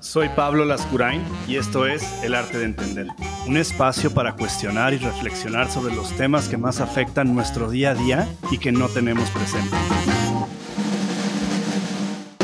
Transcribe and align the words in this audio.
Soy 0.00 0.28
Pablo 0.30 0.64
Lascurain 0.64 1.22
y 1.46 1.54
esto 1.54 1.86
es 1.86 2.02
El 2.24 2.34
Arte 2.34 2.58
de 2.58 2.64
Entender, 2.64 3.06
un 3.46 3.56
espacio 3.56 4.12
para 4.12 4.34
cuestionar 4.34 4.92
y 4.92 4.98
reflexionar 4.98 5.70
sobre 5.70 5.94
los 5.94 6.16
temas 6.16 6.48
que 6.48 6.56
más 6.56 6.80
afectan 6.80 7.32
nuestro 7.32 7.70
día 7.70 7.92
a 7.92 7.94
día 7.94 8.28
y 8.50 8.58
que 8.58 8.72
no 8.72 8.88
tenemos 8.88 9.30
presente. 9.30 9.76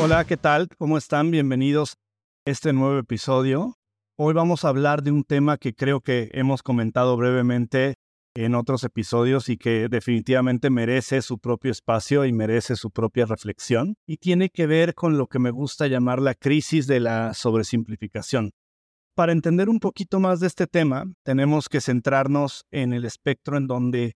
Hola, 0.01 0.25
¿qué 0.25 0.37
tal? 0.37 0.69
¿Cómo 0.79 0.97
están? 0.97 1.33
Bienvenidos 1.33 1.97
a 2.47 2.53
este 2.53 2.73
nuevo 2.73 2.99
episodio. 2.99 3.75
Hoy 4.17 4.33
vamos 4.33 4.65
a 4.65 4.69
hablar 4.69 5.03
de 5.03 5.11
un 5.11 5.25
tema 5.25 5.57
que 5.57 5.75
creo 5.75 6.01
que 6.01 6.31
hemos 6.35 6.63
comentado 6.63 7.17
brevemente 7.17 7.97
en 8.37 8.55
otros 8.55 8.85
episodios 8.85 9.49
y 9.49 9.57
que 9.57 9.89
definitivamente 9.89 10.71
merece 10.71 11.23
su 11.23 11.39
propio 11.39 11.73
espacio 11.73 12.25
y 12.25 12.33
merece 12.33 12.77
su 12.77 12.91
propia 12.91 13.27
reflexión 13.27 13.97
y 14.07 14.19
tiene 14.19 14.51
que 14.51 14.67
ver 14.67 14.95
con 14.95 15.17
lo 15.17 15.27
que 15.27 15.39
me 15.39 15.51
gusta 15.51 15.87
llamar 15.87 16.21
la 16.21 16.35
crisis 16.35 16.87
de 16.87 17.01
la 17.01 17.35
sobresimplificación. 17.35 18.53
Para 19.15 19.33
entender 19.33 19.71
un 19.71 19.81
poquito 19.81 20.21
más 20.21 20.41
de 20.41 20.47
este 20.47 20.67
tema, 20.67 21.05
tenemos 21.23 21.71
que 21.71 21.81
centrarnos 21.81 22.67
en 22.71 22.93
el 22.93 23.07
espectro 23.07 23.57
en 23.57 23.67
donde 23.67 24.15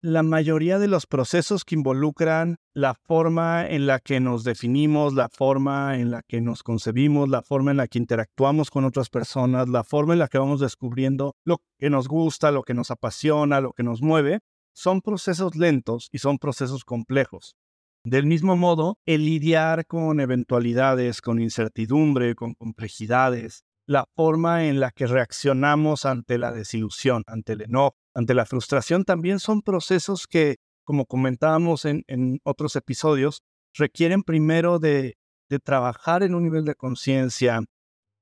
la 0.00 0.22
mayoría 0.22 0.78
de 0.78 0.86
los 0.86 1.06
procesos 1.06 1.64
que 1.64 1.74
involucran 1.74 2.56
la 2.72 2.94
forma 2.94 3.66
en 3.68 3.86
la 3.86 3.98
que 3.98 4.20
nos 4.20 4.44
definimos, 4.44 5.14
la 5.14 5.28
forma 5.28 5.98
en 5.98 6.12
la 6.12 6.22
que 6.22 6.40
nos 6.40 6.62
concebimos, 6.62 7.28
la 7.28 7.42
forma 7.42 7.72
en 7.72 7.78
la 7.78 7.88
que 7.88 7.98
interactuamos 7.98 8.70
con 8.70 8.84
otras 8.84 9.08
personas, 9.08 9.68
la 9.68 9.82
forma 9.82 10.12
en 10.12 10.20
la 10.20 10.28
que 10.28 10.38
vamos 10.38 10.60
descubriendo 10.60 11.34
lo 11.44 11.58
que 11.78 11.90
nos 11.90 12.06
gusta, 12.06 12.52
lo 12.52 12.62
que 12.62 12.74
nos 12.74 12.92
apasiona, 12.92 13.60
lo 13.60 13.72
que 13.72 13.82
nos 13.82 14.00
mueve, 14.00 14.38
son 14.72 15.00
procesos 15.00 15.56
lentos 15.56 16.08
y 16.12 16.18
son 16.18 16.38
procesos 16.38 16.84
complejos. 16.84 17.56
Del 18.04 18.26
mismo 18.26 18.56
modo, 18.56 18.98
el 19.04 19.24
lidiar 19.24 19.84
con 19.86 20.20
eventualidades, 20.20 21.20
con 21.20 21.40
incertidumbre, 21.40 22.36
con 22.36 22.54
complejidades, 22.54 23.64
la 23.88 24.04
forma 24.14 24.66
en 24.66 24.80
la 24.80 24.90
que 24.90 25.06
reaccionamos 25.06 26.04
ante 26.04 26.36
la 26.36 26.52
desilusión, 26.52 27.22
ante 27.26 27.54
el 27.54 27.62
enojo, 27.62 27.96
ante 28.14 28.34
la 28.34 28.44
frustración, 28.44 29.04
también 29.04 29.40
son 29.40 29.62
procesos 29.62 30.26
que, 30.26 30.56
como 30.84 31.06
comentábamos 31.06 31.86
en, 31.86 32.04
otros 32.44 32.76
episodios, 32.76 33.40
requieren 33.74 34.22
primero 34.22 34.78
de, 34.78 35.16
de 35.48 35.58
trabajar 35.58 36.22
en 36.22 36.34
un 36.34 36.42
nivel 36.42 36.66
de 36.66 36.74
conciencia, 36.74 37.60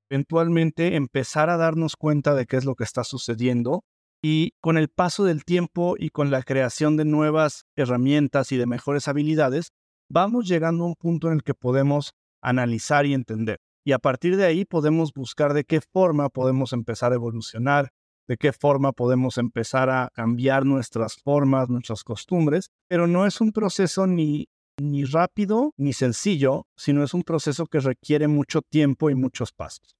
eventualmente 0.08 0.94
empezar 0.94 1.50
a 1.50 1.56
darnos 1.56 1.96
cuenta 1.96 2.36
de 2.36 2.46
qué 2.46 2.58
es 2.58 2.64
lo 2.64 2.76
que 2.76 2.84
está 2.84 3.02
sucediendo 3.02 3.82
y 4.22 4.52
con 4.60 4.78
el 4.78 4.88
paso 4.88 5.24
del 5.24 5.44
tiempo 5.44 5.96
y 5.98 6.10
con 6.10 6.30
la 6.30 6.44
creación 6.44 6.96
de 6.96 7.04
nuevas 7.04 7.64
herramientas 7.74 8.52
y 8.52 8.56
de 8.56 8.66
mejores 8.66 9.08
habilidades, 9.08 9.72
vamos 10.08 10.46
llegando 10.46 10.84
a 10.84 10.86
un 10.86 10.94
punto 10.94 11.26
en 11.26 11.34
el 11.34 11.42
que 11.42 11.54
podemos 11.54 12.12
analizar 12.40 13.04
y 13.04 13.14
entender. 13.14 13.58
Y 13.86 13.92
a 13.92 14.00
partir 14.00 14.36
de 14.36 14.44
ahí 14.44 14.64
podemos 14.64 15.12
buscar 15.14 15.54
de 15.54 15.62
qué 15.62 15.80
forma 15.80 16.28
podemos 16.28 16.72
empezar 16.72 17.12
a 17.12 17.14
evolucionar, 17.14 17.92
de 18.26 18.36
qué 18.36 18.52
forma 18.52 18.90
podemos 18.90 19.38
empezar 19.38 19.90
a 19.90 20.10
cambiar 20.12 20.66
nuestras 20.66 21.14
formas, 21.14 21.68
nuestras 21.68 22.02
costumbres, 22.02 22.70
pero 22.88 23.06
no 23.06 23.26
es 23.26 23.40
un 23.40 23.52
proceso 23.52 24.08
ni, 24.08 24.48
ni 24.82 25.04
rápido 25.04 25.72
ni 25.76 25.92
sencillo, 25.92 26.66
sino 26.76 27.04
es 27.04 27.14
un 27.14 27.22
proceso 27.22 27.66
que 27.66 27.78
requiere 27.78 28.26
mucho 28.26 28.60
tiempo 28.60 29.08
y 29.08 29.14
muchos 29.14 29.52
pasos. 29.52 29.94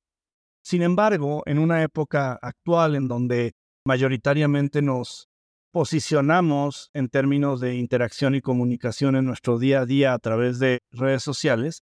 Sin 0.64 0.82
embargo, 0.82 1.44
en 1.46 1.60
una 1.60 1.84
época 1.84 2.40
actual 2.42 2.96
en 2.96 3.06
donde 3.06 3.52
mayoritariamente 3.86 4.82
nos 4.82 5.28
posicionamos 5.70 6.90
en 6.92 7.08
términos 7.08 7.60
de 7.60 7.76
interacción 7.76 8.34
y 8.34 8.40
comunicación 8.40 9.14
en 9.14 9.26
nuestro 9.26 9.60
día 9.60 9.82
a 9.82 9.86
día 9.86 10.12
a 10.12 10.18
través 10.18 10.58
de 10.58 10.80
redes 10.90 11.22
sociales, 11.22 11.84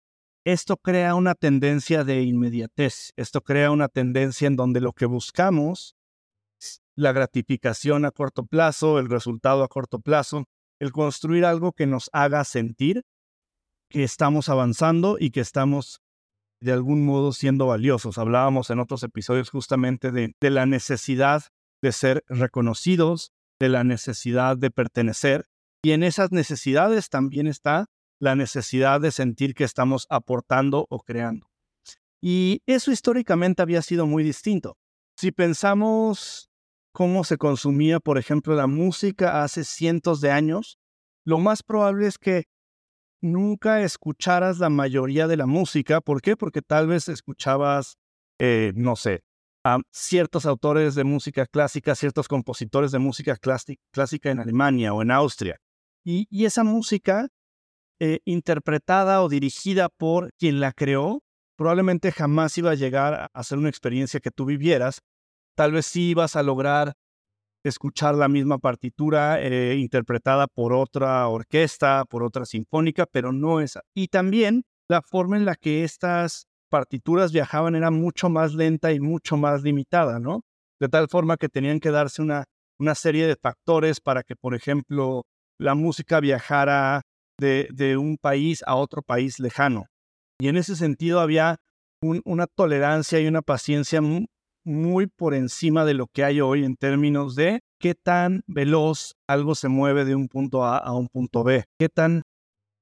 esto 0.45 0.77
crea 0.77 1.15
una 1.15 1.35
tendencia 1.35 2.05
de 2.05 2.23
inmediatez, 2.23 3.13
esto 3.17 3.41
crea 3.41 3.71
una 3.71 3.89
tendencia 3.89 4.47
en 4.47 4.57
donde 4.57 4.81
lo 4.81 4.93
que 4.93 5.07
buscamos 5.07 5.97
la 6.97 7.13
gratificación 7.13 8.05
a 8.05 8.11
corto 8.11 8.45
plazo, 8.45 8.99
el 8.99 9.09
resultado 9.09 9.65
a 9.65 9.69
corto 9.69 9.99
plazo, 10.01 10.45
el 10.79 10.93
construir 10.93 11.45
algo 11.45 11.73
que 11.73 11.87
nos 11.87 12.11
haga 12.13 12.45
sentir 12.45 13.03
que 13.89 14.05
estamos 14.05 14.49
avanzando 14.49 15.17
y 15.19 15.31
que 15.31 15.41
estamos 15.41 16.01
de 16.61 16.73
algún 16.73 17.05
modo 17.05 17.33
siendo 17.33 17.67
valiosos. 17.67 18.19
Hablábamos 18.19 18.71
en 18.71 18.79
otros 18.81 19.03
episodios 19.03 19.51
justamente 19.51 20.13
de, 20.13 20.35
de 20.41 20.51
la 20.51 20.67
necesidad 20.67 21.45
de 21.83 21.93
ser 21.93 22.25
reconocidos, 22.29 23.33
de 23.59 23.69
la 23.69 23.85
necesidad 23.85 24.57
de 24.57 24.71
pertenecer, 24.71 25.47
y 25.83 25.93
en 25.93 26.03
esas 26.03 26.33
necesidades 26.33 27.11
también 27.11 27.47
está 27.47 27.87
la 28.21 28.37
necesidad 28.37 29.01
de 29.01 29.11
sentir 29.11 29.55
que 29.55 29.65
estamos 29.65 30.07
aportando 30.11 30.87
o 30.89 31.01
creando. 31.01 31.51
Y 32.21 32.63
eso 32.67 32.91
históricamente 32.91 33.61
había 33.61 33.83
sido 33.83 34.07
muy 34.07 34.25
distinto. 34.25 34.79
Si 35.17 35.31
pensamos 35.31 36.49
cómo 36.93 37.25
se 37.25 37.37
consumía, 37.37 38.01
por 38.01 38.19
ejemplo, 38.19 38.55
la 38.55 38.67
música 38.67 39.43
hace 39.43 39.65
cientos 39.65 40.21
de 40.21 40.31
años, 40.31 40.79
lo 41.27 41.39
más 41.39 41.63
probable 41.63 42.07
es 42.07 42.19
que 42.19 42.45
nunca 43.21 43.83
escucharas 43.83 44.59
la 44.59 44.71
mayoría 44.71 45.27
de 45.27 45.37
la 45.37 45.47
música. 45.47 46.01
¿Por 46.01 46.23
qué? 46.23 46.37
Porque 46.37 46.63
tal 46.63 46.87
vez 46.87 47.09
escuchabas, 47.09 47.97
eh, 48.39 48.73
no 48.75 48.97
sé, 48.97 49.23
a 49.65 49.81
ciertos 49.91 50.47
autores 50.47 50.95
de 50.95 51.05
música 51.05 51.47
clásica, 51.47 51.95
ciertos 51.95 52.29
compositores 52.29 52.93
de 52.93 52.99
música 52.99 53.37
clásica 53.37 54.31
en 54.31 54.41
Alemania 54.41 54.93
o 54.95 55.03
en 55.03 55.11
Austria. 55.11 55.59
y 56.07 56.45
esa 56.45 56.65
música 56.65 57.29
eh, 58.01 58.21
interpretada 58.25 59.23
o 59.23 59.29
dirigida 59.29 59.89
por 59.89 60.31
quien 60.39 60.61
la 60.61 60.73
creó, 60.73 61.21
probablemente 61.57 62.13
jamás 62.13 62.57
iba 62.59 62.73
a 62.73 62.75
llegar 62.75 63.29
a 63.33 63.45
ser 63.45 63.59
una 63.59 63.69
experiencia 63.69 64.21
que 64.21 64.31
tú 64.31 64.45
vivieras. 64.45 65.01
Tal 65.57 65.73
vez 65.73 65.87
sí 65.87 66.11
ibas 66.11 66.37
a 66.37 66.43
lograr 66.43 66.95
escuchar 67.65 68.15
la 68.15 68.29
misma 68.29 68.59
partitura 68.59 69.41
eh, 69.41 69.77
interpretada 69.77 70.47
por 70.47 70.73
otra 70.73 71.27
orquesta, 71.29 72.05
por 72.05 72.23
otra 72.23 72.45
sinfónica, 72.45 73.07
pero 73.07 73.33
no 73.33 73.61
esa. 73.61 73.81
Y 73.95 74.09
también 74.09 74.65
la 74.89 75.01
forma 75.01 75.37
en 75.37 75.45
la 75.47 75.55
que 75.55 75.85
estas 75.85 76.47
partituras 76.71 77.33
viajaban 77.33 77.75
era 77.75 77.91
mucho 77.91 78.29
más 78.29 78.55
lenta 78.55 78.93
y 78.93 79.01
mucho 79.01 79.37
más 79.37 79.63
limitada, 79.63 80.19
¿no? 80.19 80.43
De 80.81 80.89
tal 80.89 81.09
forma 81.09 81.37
que 81.37 81.49
tenían 81.49 81.81
que 81.81 81.91
darse 81.91 82.21
una, 82.21 82.45
una 82.79 82.95
serie 82.95 83.27
de 83.27 83.37
factores 83.37 84.01
para 84.01 84.23
que, 84.23 84.37
por 84.37 84.55
ejemplo, 84.55 85.23
la 85.59 85.75
música 85.75 86.21
viajara 86.21 87.03
de, 87.39 87.97
un 87.97 88.17
país 88.17 88.63
a 88.67 88.77
otro 88.77 89.03
país 89.03 89.39
lejano. 89.39 89.87
Y 90.41 90.49
en 90.49 90.57
ese 90.57 90.77
sentido 90.77 91.21
había 91.21 91.57
una 92.25 92.47
tolerancia 92.47 93.21
y 93.21 93.27
una 93.27 93.43
paciencia 93.43 94.01
muy 94.65 95.07
por 95.07 95.35
encima 95.35 95.85
de 95.85 95.95
lo 95.95 96.07
que 96.07 96.25
hay 96.25 96.41
hoy 96.41 96.65
en 96.65 96.77
términos 96.77 97.35
de 97.35 97.61
qué 97.81 97.95
tan 97.95 98.43
veloz 98.47 99.15
algo 99.27 99.55
se 99.55 99.69
mueve 99.69 100.05
de 100.05 100.15
un 100.15 100.29
punto 100.29 100.65
A 100.65 100.79
a 100.79 100.93
un 100.93 101.09
punto 101.09 101.45
B, 101.45 101.65
qué 101.79 101.89
tan 101.89 102.23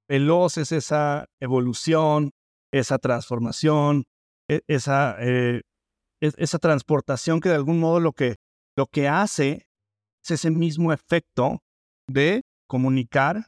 veloz 0.08 0.58
es 0.58 0.72
esa 0.72 1.26
evolución, 1.40 2.30
esa 2.72 2.98
transformación, 2.98 4.04
e, 4.48 4.62
esa, 4.66 5.16
eh, 5.20 5.62
esa 6.20 6.58
transportación 6.58 7.40
que 7.40 7.48
de 7.48 7.56
algún 7.56 7.80
modo 7.80 8.00
lo 8.00 8.12
que, 8.12 8.36
lo 8.76 8.86
que 8.86 9.08
hace 9.08 9.66
es 10.24 10.30
ese 10.32 10.50
mismo 10.50 10.92
efecto 10.92 11.60
de 12.08 12.42
comunicar 12.68 13.46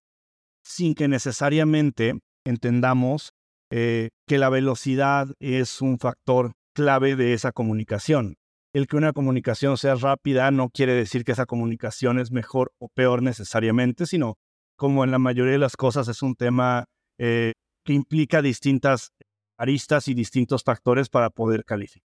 sin 0.65 0.95
que 0.95 1.09
necesariamente 1.09 2.19
entendamos 2.45 3.33
eh, 3.71 4.11
que 4.27 4.39
la 4.39 4.49
velocidad 4.49 5.29
es 5.41 5.81
un 5.81 5.99
factor 5.99 6.53
clave 6.75 7.17
de 7.17 7.33
esa 7.35 7.53
comunicación. 7.53 8.37
El 8.73 8.89
que 8.89 8.97
una 8.97 9.13
comunicación 9.13 9.77
sea 9.79 9.95
rápida 9.95 10.51
no 10.51 10.69
quiere 10.69 10.95
decir 10.95 11.25
que 11.25 11.33
esa 11.33 11.47
comunicación 11.47 12.19
es 12.19 12.33
mejor 12.33 12.73
o 12.79 12.89
peor 12.89 13.23
necesariamente, 13.23 14.07
sino 14.07 14.35
como 14.77 15.05
en 15.05 15.13
la 15.13 15.19
mayoría 15.19 15.53
de 15.53 15.59
las 15.59 15.77
cosas 15.77 16.09
es 16.09 16.23
un 16.23 16.35
tema 16.35 16.87
eh, 17.19 17.53
que 17.85 17.93
implica 17.93 18.43
distintas 18.43 19.13
aristas 19.57 20.09
y 20.09 20.15
distintos 20.15 20.65
factores 20.65 21.09
para 21.09 21.31
poder 21.31 21.65
calificar. 21.65 22.09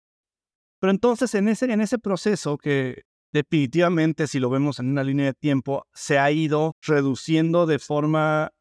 Pero 0.80 0.92
entonces 0.92 1.36
en 1.36 1.48
ese, 1.48 1.72
en 1.72 1.82
ese 1.82 2.00
proceso 2.00 2.58
que 2.58 3.04
definitivamente, 3.32 4.28
si 4.28 4.40
lo 4.40 4.50
vemos 4.50 4.80
en 4.80 4.90
una 4.90 5.04
línea 5.04 5.28
de 5.28 5.34
tiempo, 5.34 5.86
se 5.94 6.20
ha 6.20 6.32
ido 6.32 6.76
reduciendo 6.82 7.66
de 7.66 7.80
forma 7.80 8.52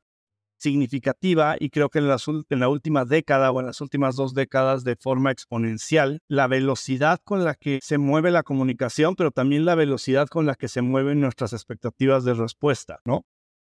significativa 0.59 1.57
y 1.59 1.71
creo 1.71 1.91
que 1.91 1.99
en, 1.99 2.09
la 2.61 2.69
última 2.69 3.05
década 3.05 3.51
o 3.51 3.61
en 3.61 3.67
las 3.67 3.81
últimas 3.81 4.17
dos 4.17 4.35
décadas 4.35 4.85
de 4.85 4.97
forma 4.97 5.31
exponencial, 5.31 6.21
la 6.29 6.47
velocidad 6.47 7.21
con 7.25 7.45
la 7.45 7.55
que 7.55 7.79
se 7.83 7.99
mueve 7.99 8.31
la 8.31 8.43
comunicación, 8.43 9.17
pero 9.17 9.31
también 9.31 9.65
la 9.65 9.75
velocidad 9.75 10.29
con 10.29 10.47
la 10.47 10.55
que 10.55 10.69
se 10.69 10.83
mueven 10.83 11.21
nuestras 11.21 11.53
expectativas 11.53 12.25
de 12.25 12.35
respuesta, 12.35 13.01
¿no? 13.05 13.25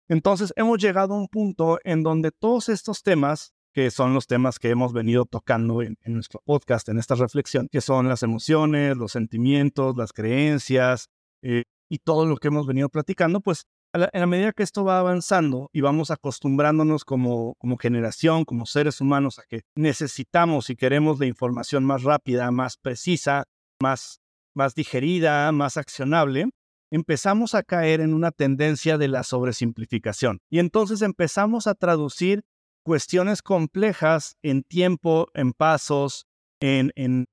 Entonces 0.09 0.55
hemos 0.57 0.79
llegado 0.79 1.15
a 1.15 1.19
un 1.19 1.29
punto 1.29 1.79
en 1.85 2.03
donde 2.03 2.31
todos 2.31 2.71
estos 2.71 3.03
temas 3.03 3.53
que 3.79 3.93
son 3.93 4.13
los 4.13 4.27
temas 4.27 4.59
que 4.59 4.71
hemos 4.71 4.93
venido 4.93 5.25
tocando 5.25 5.83
en, 5.83 5.97
nuestro 6.05 6.43
podcast, 6.45 6.89
en 6.89 6.99
esta 6.99 7.15
reflexión, 7.15 7.69
que 7.71 7.81
son 7.81 8.09
las 8.09 8.25
emociones, 8.25 8.97
los 8.97 9.13
sentimientos, 9.13 9.97
las 9.97 10.13
creencias 10.13 11.07
eh, 11.43 11.63
y 11.89 11.99
todo 11.99 12.27
lo 12.27 12.39
que 12.39 12.49
hemos 12.49 12.67
venido 12.67 12.89
platicando, 12.89 13.41
pues 13.41 13.67
en 13.93 14.09
la 14.21 14.27
medida 14.27 14.51
que 14.51 14.65
esto 14.65 14.85
va 14.85 14.99
avanzando 14.99 15.71
y 15.73 15.81
vamos 15.81 16.11
acostumbrándonos 16.11 17.05
como, 17.05 17.55
como 17.59 17.77
generación, 17.77 18.45
como 18.45 18.67
seres 18.67 19.01
humanos, 19.01 19.39
a 19.39 19.45
que 19.49 19.63
necesitamos 19.77 20.71
y 20.71 20.75
queremos 20.75 21.21
la 21.21 21.27
información 21.27 21.85
más 21.85 22.03
rápida, 22.03 22.51
más 22.51 22.79
precisa, 22.79 23.45
más, 23.81 24.19
más 24.57 24.75
digerida, 24.75 25.53
más 25.53 25.77
accionable, 25.77 26.51
empezamos 26.91 27.55
a 27.55 27.63
caer 27.63 28.01
en 28.01 28.13
una 28.13 28.33
tendencia 28.33 28.99
de 28.99 29.07
la 29.07 29.23
sobresimplificación. 29.23 30.41
Y 30.51 30.59
entonces 30.59 31.01
empezamos 31.01 31.69
a 31.69 31.77
traducir 31.77 32.43
cuestiones 32.89 33.43
complejas 33.43 34.39
en 34.43 34.63
tiempo, 34.63 35.29
en 35.35 35.53
pasos, 35.53 36.25
en, 36.59 36.91
en 36.97 37.27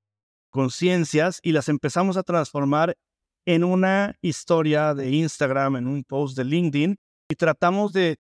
conciencias 0.52 1.40
y 1.42 1.54
las 1.54 1.70
empezamos 1.70 2.18
a 2.18 2.24
transformar 2.24 2.98
en 3.48 3.64
una 3.64 4.18
historia 4.22 4.94
de 4.94 5.12
Instagram, 5.12 5.78
en 5.78 5.88
un 5.88 6.04
post 6.04 6.36
de 6.36 6.44
LinkedIn 6.44 6.98
y 7.32 7.36
tratamos 7.36 7.94
de 7.94 8.18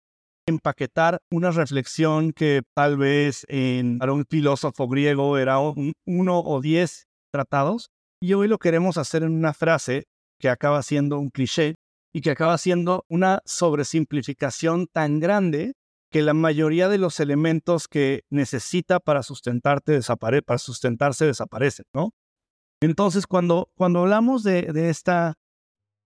empaquetar 0.48 1.22
una 1.32 1.50
reflexión 1.50 2.34
que 2.34 2.62
tal 2.76 2.98
vez 2.98 3.48
en, 3.48 3.98
para 3.98 4.14
un 4.14 4.26
filósofo 4.30 4.88
griego 4.88 5.40
era 5.40 5.58
uno 5.58 6.40
o 6.40 6.62
diez 6.62 7.08
tratados 7.34 7.88
y 8.22 8.36
hoy 8.36 8.48
lo 8.48 8.60
queremos 8.60 9.00
hacer 9.00 9.24
en 9.24 9.32
una 9.32 9.56
frase 9.56 10.04
que 10.40 10.50
acaba 10.50 10.84
siendo 10.84 11.18
un 11.18 11.32
cliché 11.32 11.74
y 12.14 12.22
que 12.22 12.30
acaba 12.30 12.60
siendo 12.60 13.06
una 13.10 13.42
sobresimplificación 13.44 14.86
tan 14.86 15.20
grande 15.20 15.74
que 16.14 16.22
la 16.22 16.36
mayoría 16.36 16.90
de 16.90 17.00
los 17.00 17.20
elementos 17.20 17.88
que 17.88 18.24
necesita 18.30 19.00
para, 19.00 19.24
sustentarte 19.24 20.00
para 20.46 20.58
sustentarse 20.60 21.26
desaparecen, 21.26 21.88
¿no? 21.92 22.12
Entonces, 22.82 23.26
cuando, 23.26 23.72
cuando 23.76 24.02
hablamos 24.02 24.44
de, 24.44 24.70
esta 24.90 25.34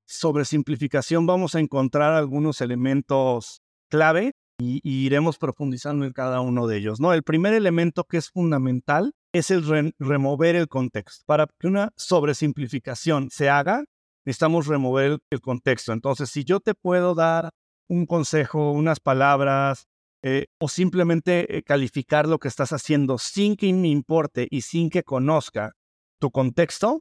sobresimplificación, 0.08 1.26
vamos 1.26 1.56
a 1.56 1.60
encontrar 1.60 2.14
algunos 2.14 2.62
elementos 2.62 3.60
clave 3.90 4.32
y, 4.58 4.80
iremos 4.84 5.38
profundizando 5.38 6.06
en 6.06 6.14
cada 6.14 6.40
uno 6.40 6.68
de 6.68 6.78
ellos. 6.78 7.02
¿no? 7.02 7.12
El 7.12 7.24
primer 7.24 7.54
elemento 7.54 8.06
que 8.06 8.16
es 8.18 8.30
fundamental 8.30 9.12
es 9.34 9.52
el 9.52 9.94
remover 10.00 10.56
el 10.56 10.70
contexto. 10.70 11.26
Para 11.26 11.48
que 11.60 11.68
una 11.68 11.92
sobresimplificación 11.98 13.30
se 13.30 13.50
haga, 13.50 13.84
necesitamos 14.26 14.68
remover 14.68 15.20
el 15.32 15.42
contexto. 15.42 15.92
Entonces, 15.92 16.30
si 16.30 16.46
yo 16.46 16.62
te 16.62 16.76
puedo 16.76 17.14
dar 17.14 17.50
un 17.90 18.06
consejo, 18.06 18.72
unas 18.72 19.00
palabras, 19.00 19.88
eh, 20.30 20.48
o 20.60 20.68
simplemente 20.68 21.58
eh, 21.58 21.64
calificar 21.64 22.28
lo 22.28 22.38
que 22.38 22.50
estás 22.50 22.74
haciendo 22.74 23.18
sin 23.18 23.56
que 23.56 23.72
me 23.72 23.88
importe 23.88 24.46
y 24.52 24.60
sin 24.60 24.90
que 24.90 25.04
conozca 25.04 25.72
tu 26.20 26.32
contexto, 26.32 27.00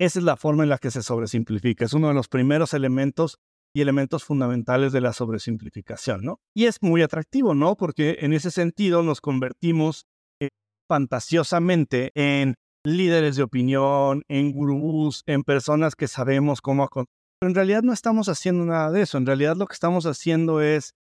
esa 0.00 0.18
es 0.18 0.24
la 0.24 0.36
forma 0.36 0.64
en 0.64 0.70
la 0.70 0.78
que 0.78 0.90
se 0.90 1.04
sobresimplifica. 1.04 1.84
Es 1.84 1.92
uno 1.92 2.08
de 2.08 2.14
los 2.14 2.26
primeros 2.26 2.74
elementos 2.74 3.36
y 3.76 3.80
elementos 3.80 4.24
fundamentales 4.24 4.90
de 4.90 5.00
la 5.00 5.12
sobresimplificación, 5.12 6.22
¿no? 6.24 6.40
Y 6.52 6.64
es 6.64 6.82
muy 6.82 7.02
atractivo, 7.02 7.54
¿no? 7.54 7.76
Porque 7.76 8.16
en 8.22 8.32
ese 8.32 8.50
sentido 8.50 9.04
nos 9.04 9.20
convertimos 9.20 10.06
eh, 10.42 10.48
fantasiosamente 10.90 12.10
en 12.16 12.56
líderes 12.84 13.36
de 13.36 13.44
opinión, 13.44 14.24
en 14.26 14.50
gurús, 14.50 15.22
en 15.26 15.44
personas 15.44 15.94
que 15.94 16.08
sabemos 16.08 16.60
cómo... 16.60 16.88
Pero 16.92 17.06
en 17.50 17.54
realidad 17.54 17.82
no 17.84 17.92
estamos 17.92 18.28
haciendo 18.28 18.64
nada 18.64 18.90
de 18.90 19.02
eso. 19.02 19.16
En 19.16 19.26
realidad 19.26 19.54
lo 19.54 19.66
que 19.66 19.74
estamos 19.74 20.06
haciendo 20.06 20.60
es 20.60 20.94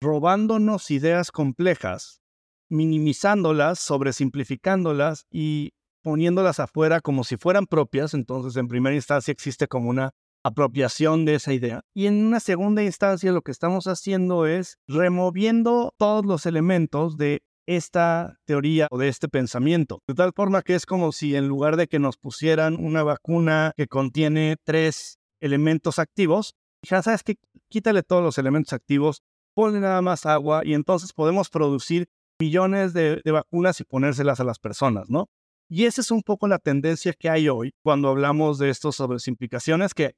robándonos 0.00 0.90
ideas 0.90 1.30
complejas, 1.30 2.20
minimizándolas, 2.68 3.78
sobresimplificándolas 3.78 5.26
y 5.30 5.72
poniéndolas 6.02 6.60
afuera 6.60 7.00
como 7.00 7.24
si 7.24 7.36
fueran 7.36 7.66
propias, 7.66 8.14
entonces 8.14 8.56
en 8.56 8.68
primera 8.68 8.94
instancia 8.94 9.32
existe 9.32 9.66
como 9.66 9.90
una 9.90 10.12
apropiación 10.44 11.24
de 11.24 11.34
esa 11.34 11.52
idea. 11.52 11.82
Y 11.94 12.06
en 12.06 12.24
una 12.24 12.38
segunda 12.38 12.82
instancia 12.82 13.32
lo 13.32 13.42
que 13.42 13.50
estamos 13.50 13.86
haciendo 13.88 14.46
es 14.46 14.78
removiendo 14.86 15.92
todos 15.98 16.24
los 16.24 16.46
elementos 16.46 17.16
de 17.16 17.42
esta 17.66 18.38
teoría 18.44 18.86
o 18.92 18.98
de 18.98 19.08
este 19.08 19.28
pensamiento. 19.28 19.98
De 20.06 20.14
tal 20.14 20.32
forma 20.32 20.62
que 20.62 20.76
es 20.76 20.86
como 20.86 21.10
si 21.10 21.34
en 21.34 21.48
lugar 21.48 21.76
de 21.76 21.88
que 21.88 21.98
nos 21.98 22.16
pusieran 22.16 22.76
una 22.76 23.02
vacuna 23.02 23.72
que 23.76 23.88
contiene 23.88 24.56
tres 24.62 25.18
elementos 25.40 25.98
activos, 25.98 26.54
ya 26.82 27.02
sabes 27.02 27.24
que 27.24 27.34
quítale 27.68 28.04
todos 28.04 28.22
los 28.22 28.38
elementos 28.38 28.72
activos, 28.72 29.22
ponle 29.56 29.80
nada 29.80 30.02
más 30.02 30.26
agua 30.26 30.60
y 30.66 30.74
entonces 30.74 31.14
podemos 31.14 31.48
producir 31.48 32.10
millones 32.38 32.92
de, 32.92 33.22
vacunas 33.24 33.80
y 33.80 33.84
ponérselas 33.84 34.38
a 34.38 34.44
las 34.44 34.58
personas, 34.58 35.08
¿no? 35.08 35.30
Y 35.66 35.86
esa 35.86 36.02
es 36.02 36.10
un 36.10 36.22
poco 36.22 36.46
la 36.46 36.58
tendencia 36.58 37.14
que 37.14 37.30
hay 37.30 37.48
hoy 37.48 37.72
cuando 37.82 38.10
hablamos 38.10 38.58
de 38.58 38.68
estos 38.68 38.96
sobresimplificaciones 38.96 39.94
que 39.94 40.14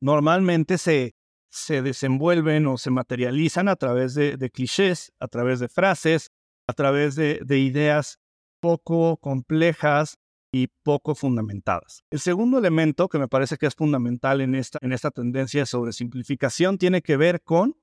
normalmente 0.00 0.78
se, 0.78 1.16
se 1.50 1.82
desenvuelven 1.82 2.68
o 2.68 2.78
se 2.78 2.90
materializan 2.90 3.68
a 3.68 3.74
través 3.74 4.14
de, 4.14 4.50
clichés, 4.50 5.12
a 5.18 5.26
través 5.26 5.58
de 5.58 5.68
frases, 5.68 6.30
a 6.68 6.72
través 6.72 7.16
de, 7.16 7.40
de 7.44 7.58
ideas 7.58 8.20
poco 8.60 9.16
complejas 9.16 10.16
y 10.52 10.68
poco 10.84 11.16
fundamentadas. 11.16 12.04
El 12.10 12.20
segundo 12.20 12.58
elemento 12.58 13.08
que 13.08 13.18
me 13.18 13.26
parece 13.26 13.56
que 13.56 13.66
es 13.66 13.74
fundamental 13.74 14.40
en 14.40 14.54
esta, 14.54 14.78
en 14.80 14.92
esta 14.92 15.10
tendencia 15.10 15.62
de 15.62 15.66
sobresimplificación 15.66 16.78
tiene 16.78 17.02
que 17.02 17.16
ver 17.16 17.42
con 17.42 17.76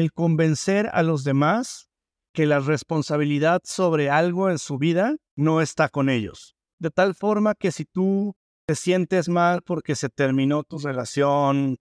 el 0.00 0.12
convencer 0.12 0.90
a 0.92 1.04
los 1.04 1.22
demás 1.22 1.86
que 2.34 2.46
la 2.46 2.58
responsabilidad 2.58 3.60
sobre 3.62 4.10
algo 4.10 4.50
en 4.50 4.58
su 4.58 4.76
vida 4.76 5.14
no 5.36 5.60
está 5.60 5.88
con 5.88 6.08
ellos. 6.08 6.56
De 6.80 6.90
tal 6.90 7.14
forma 7.14 7.54
que 7.54 7.70
si 7.70 7.84
tú 7.84 8.34
te 8.66 8.74
sientes 8.74 9.28
mal 9.28 9.62
porque 9.62 9.94
se 9.94 10.08
terminó 10.08 10.64
tu 10.64 10.78
relación 10.78 11.76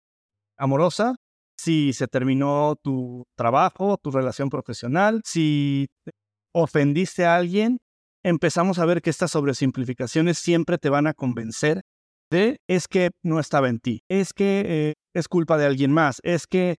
amorosa, 0.58 1.14
si 1.56 1.92
se 1.92 2.08
terminó 2.08 2.74
tu 2.82 3.26
trabajo, 3.36 3.96
tu 4.02 4.10
relación 4.10 4.50
profesional, 4.50 5.20
si 5.24 5.86
ofendiste 6.52 7.26
a 7.26 7.36
alguien, 7.36 7.78
empezamos 8.24 8.80
a 8.80 8.86
ver 8.86 9.02
que 9.02 9.10
estas 9.10 9.30
sobresimplificaciones 9.30 10.36
siempre 10.36 10.78
te 10.78 10.88
van 10.88 11.06
a 11.06 11.14
convencer 11.14 11.82
de 12.28 12.58
es 12.66 12.88
que 12.88 13.10
no 13.22 13.38
estaba 13.38 13.68
en 13.68 13.78
ti, 13.78 14.02
es 14.08 14.32
que 14.32 14.64
eh, 14.66 14.94
es 15.14 15.28
culpa 15.28 15.58
de 15.58 15.66
alguien 15.66 15.92
más, 15.92 16.18
es 16.24 16.48
que 16.48 16.76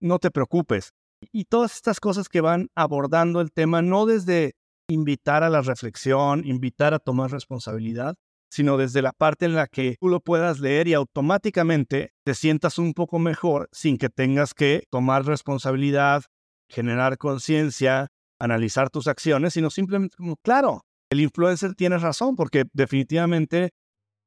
no 0.00 0.18
te 0.18 0.30
preocupes. 0.30 0.92
Y 1.32 1.44
todas 1.44 1.74
estas 1.74 2.00
cosas 2.00 2.28
que 2.28 2.40
van 2.40 2.68
abordando 2.74 3.40
el 3.40 3.52
tema, 3.52 3.82
no 3.82 4.06
desde 4.06 4.52
invitar 4.88 5.42
a 5.42 5.50
la 5.50 5.62
reflexión, 5.62 6.46
invitar 6.46 6.94
a 6.94 6.98
tomar 6.98 7.30
responsabilidad, 7.30 8.14
sino 8.50 8.76
desde 8.76 9.02
la 9.02 9.12
parte 9.12 9.46
en 9.46 9.54
la 9.54 9.66
que 9.66 9.96
tú 10.00 10.08
lo 10.08 10.20
puedas 10.20 10.60
leer 10.60 10.88
y 10.88 10.94
automáticamente 10.94 12.12
te 12.24 12.34
sientas 12.34 12.78
un 12.78 12.94
poco 12.94 13.18
mejor 13.18 13.68
sin 13.72 13.98
que 13.98 14.08
tengas 14.08 14.54
que 14.54 14.84
tomar 14.90 15.24
responsabilidad, 15.24 16.22
generar 16.68 17.18
conciencia, 17.18 18.08
analizar 18.38 18.90
tus 18.90 19.08
acciones, 19.08 19.54
sino 19.54 19.70
simplemente 19.70 20.16
como, 20.16 20.36
claro, 20.36 20.82
el 21.10 21.20
influencer 21.20 21.74
tiene 21.74 21.98
razón, 21.98 22.36
porque 22.36 22.64
definitivamente, 22.72 23.70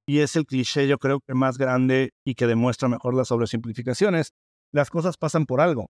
y 0.08 0.20
es 0.20 0.36
el 0.36 0.46
cliché 0.46 0.88
yo 0.88 0.98
creo 0.98 1.20
que 1.22 1.34
más 1.34 1.58
grande 1.58 2.12
y 2.26 2.36
que 2.36 2.48
demuestra 2.48 2.90
mejor 2.90 3.14
las 3.14 3.28
sobresimplificaciones, 3.28 4.32
las 4.74 4.90
cosas 4.90 5.18
pasan 5.18 5.46
por 5.46 5.62
algo. 5.62 5.88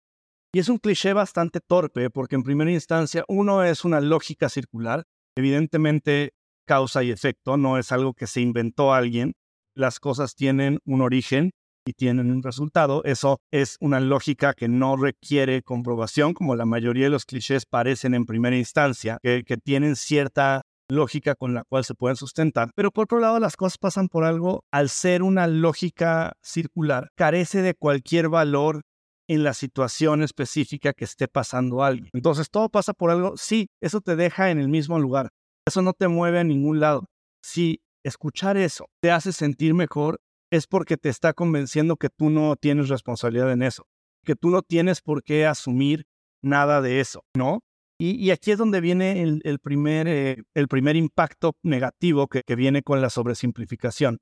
Y 0.53 0.61
es 0.61 0.69
un 0.69 0.79
cliché 0.79 1.13
bastante 1.13 1.61
torpe 1.61 2.11
porque 2.11 2.37
en 2.37 2.45
primera 2.45 2.71
instancia 2.71 3.25
uno 3.29 3.65
es 3.65 3.85
una 3.85 4.01
lógica 4.01 4.49
circular, 4.49 5.03
evidentemente 5.37 6.33
causa 6.67 7.03
y 7.03 7.11
efecto, 7.11 7.57
no 7.57 7.79
es 7.79 7.93
algo 7.93 8.15
que 8.15 8.27
se 8.27 8.41
inventó 8.41 8.95
alguien, 8.95 9.35
las 9.75 9.99
cosas 9.99 10.35
tienen 10.35 10.79
un 10.85 11.01
origen 11.01 11.51
y 11.87 11.93
tienen 11.93 12.31
un 12.31 12.43
resultado, 12.43 13.03
eso 13.05 13.41
es 13.53 13.77
una 13.81 14.01
lógica 14.01 14.55
que 14.55 14.69
no 14.69 14.97
requiere 14.97 15.63
comprobación, 15.63 16.33
como 16.33 16.57
la 16.57 16.65
mayoría 16.65 17.05
de 17.05 17.11
los 17.11 17.27
clichés 17.27 17.67
parecen 17.67 18.15
en 18.15 18.25
primera 18.25 18.57
instancia, 18.57 19.19
que, 19.23 19.43
que 19.45 19.57
tienen 19.59 19.97
cierta 19.97 20.63
lógica 20.89 21.35
con 21.35 21.55
la 21.55 21.65
cual 21.65 21.85
se 21.85 21.95
pueden 21.95 22.17
sustentar. 22.17 22.71
Pero 22.75 22.91
por 22.91 23.05
otro 23.05 23.21
lado, 23.21 23.41
las 23.41 23.57
cosas 23.57 23.79
pasan 23.79 24.09
por 24.09 24.25
algo, 24.25 24.65
al 24.71 24.89
ser 24.89 25.23
una 25.23 25.47
lógica 25.47 26.33
circular, 26.43 27.09
carece 27.17 27.63
de 27.63 27.75
cualquier 27.75 28.29
valor 28.29 28.83
en 29.29 29.43
la 29.43 29.55
situación 29.55 30.23
específica 30.23 30.93
que 30.93 31.05
esté 31.05 31.29
pasando 31.29 31.83
alguien. 31.83 32.11
Entonces, 32.13 32.51
todo 32.51 32.69
pasa 32.69 32.93
por 32.93 33.11
algo. 33.11 33.37
Sí, 33.37 33.69
eso 33.81 34.01
te 34.01 34.17
deja 34.17 34.51
en 34.51 34.59
el 34.59 34.69
mismo 34.69 34.99
lugar. 34.99 35.31
Eso 35.67 35.81
no 35.81 35.95
te 35.95 36.09
mueve 36.09 36.41
a 36.41 36.45
ningún 36.45 36.81
lado. 36.81 37.07
Si 37.43 37.81
escuchar 38.05 38.57
eso 38.57 38.87
te 39.01 39.11
hace 39.11 39.33
sentir 39.33 39.73
mejor, 39.75 40.21
es 40.51 40.67
porque 40.67 40.97
te 40.97 41.09
está 41.09 41.33
convenciendo 41.33 41.97
que 41.97 42.11
tú 42.11 42.31
no 42.31 42.55
tienes 42.57 42.89
responsabilidad 42.89 43.51
en 43.51 43.63
eso, 43.63 43.87
que 44.25 44.37
tú 44.37 44.51
no 44.51 44.63
tienes 44.63 45.01
por 45.01 45.23
qué 45.23 45.47
asumir 45.47 46.05
nada 46.43 46.81
de 46.83 47.01
eso, 47.01 47.25
¿no? 47.35 47.61
Y, 48.07 48.31
aquí 48.33 48.51
es 48.51 48.59
donde 48.59 48.83
viene 48.83 49.23
el, 49.23 49.59
primer, 49.61 50.07
eh, 50.09 50.43
el 50.53 50.69
primer 50.69 50.95
impacto 50.95 51.57
negativo 51.63 52.29
que, 52.29 52.43
viene 52.55 52.83
con 52.83 53.01
la 53.01 53.09
sobresimplificación. 53.09 54.19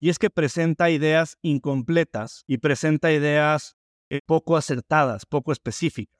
Y 0.00 0.10
es 0.10 0.20
que 0.20 0.30
presenta 0.30 0.90
ideas 0.90 1.36
incompletas 1.42 2.44
y 2.46 2.58
presenta 2.58 3.10
ideas 3.10 3.74
eh, 4.10 4.20
poco 4.24 4.56
acertadas, 4.56 5.26
poco 5.26 5.50
específicas. 5.50 6.16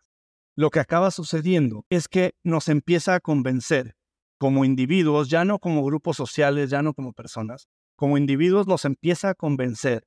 Lo 0.56 0.70
que 0.70 0.80
acaba 0.80 1.12
sucediendo 1.12 1.86
es 1.88 2.08
que 2.08 2.32
nos 2.42 2.68
empieza 2.68 3.14
a 3.14 3.20
convencer 3.20 3.94
como 4.36 4.64
individuos, 4.64 5.28
ya 5.28 5.44
no 5.44 5.60
como 5.60 5.84
grupos 5.84 6.16
sociales, 6.16 6.68
ya 6.68 6.82
no 6.82 6.94
como 6.94 7.12
personas, 7.12 7.68
como 7.94 8.18
individuos 8.18 8.66
nos 8.66 8.84
empieza 8.84 9.30
a 9.30 9.34
convencer 9.34 10.02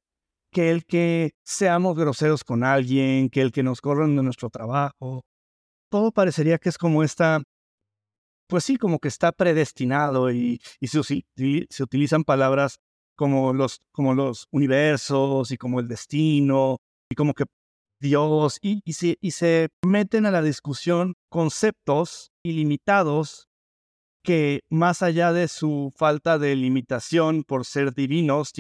que 0.51 0.71
el 0.71 0.85
que 0.85 1.31
seamos 1.45 1.95
groseros 1.95 2.43
con 2.43 2.65
alguien, 2.65 3.29
que 3.29 3.39
el 3.39 3.53
que 3.53 3.63
nos 3.63 3.79
corran 3.79 4.17
de 4.17 4.23
nuestro 4.23 4.49
trabajo. 4.49 5.23
Todo 5.91 6.11
parecería 6.13 6.57
que 6.57 6.69
es 6.69 6.77
como 6.77 7.03
esta, 7.03 7.43
pues 8.47 8.63
sí, 8.63 8.77
como 8.77 8.99
que 8.99 9.09
está 9.09 9.33
predestinado 9.33 10.31
y, 10.31 10.61
se, 10.81 11.83
utilizan 11.83 12.23
palabras 12.23 12.77
como 13.17 13.51
los, 13.51 13.81
como 13.91 14.15
los 14.15 14.47
universos 14.51 15.51
y 15.51 15.57
como 15.57 15.81
el 15.81 15.89
destino 15.89 16.77
y 17.11 17.15
como 17.15 17.33
que 17.33 17.43
Dios 17.99 18.57
y 18.61 18.81
se 18.93 19.67
meten 19.85 20.25
a 20.25 20.31
la 20.31 20.41
discusión 20.41 21.13
conceptos 21.29 22.31
ilimitados 22.41 23.49
que 24.23 24.61
más 24.69 25.01
allá 25.01 25.33
de 25.33 25.47
su 25.47 25.91
falta 25.95 26.39
de 26.39 26.55
limitación 26.55 27.43
por 27.43 27.65
ser 27.65 27.93
divinos, 27.93 28.53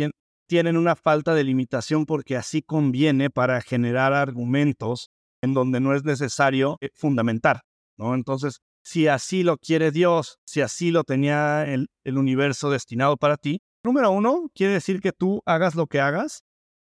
tienen 0.47 0.75
una 0.75 0.95
falta 0.95 1.33
de 1.33 1.43
limitación 1.43 2.05
porque 2.05 2.35
así 2.35 2.61
conviene 2.61 3.29
para 3.29 3.61
generar 3.61 4.13
argumentos 4.13 5.09
en 5.41 5.53
donde 5.53 5.79
no 5.79 5.95
es 5.95 6.03
necesario 6.03 6.77
eh, 6.81 6.89
fundamentar, 6.93 7.61
¿no? 7.97 8.13
Entonces, 8.15 8.61
si 8.83 9.07
así 9.07 9.43
lo 9.43 9.57
quiere 9.57 9.91
Dios, 9.91 10.39
si 10.45 10.61
así 10.61 10.91
lo 10.91 11.03
tenía 11.03 11.65
el, 11.65 11.87
el 12.03 12.17
universo 12.17 12.69
destinado 12.69 13.17
para 13.17 13.37
ti, 13.37 13.61
número 13.83 14.11
uno, 14.11 14.49
quiere 14.53 14.73
decir 14.73 15.01
que 15.01 15.11
tú 15.11 15.41
hagas 15.45 15.75
lo 15.75 15.87
que 15.87 15.99
hagas, 15.99 16.43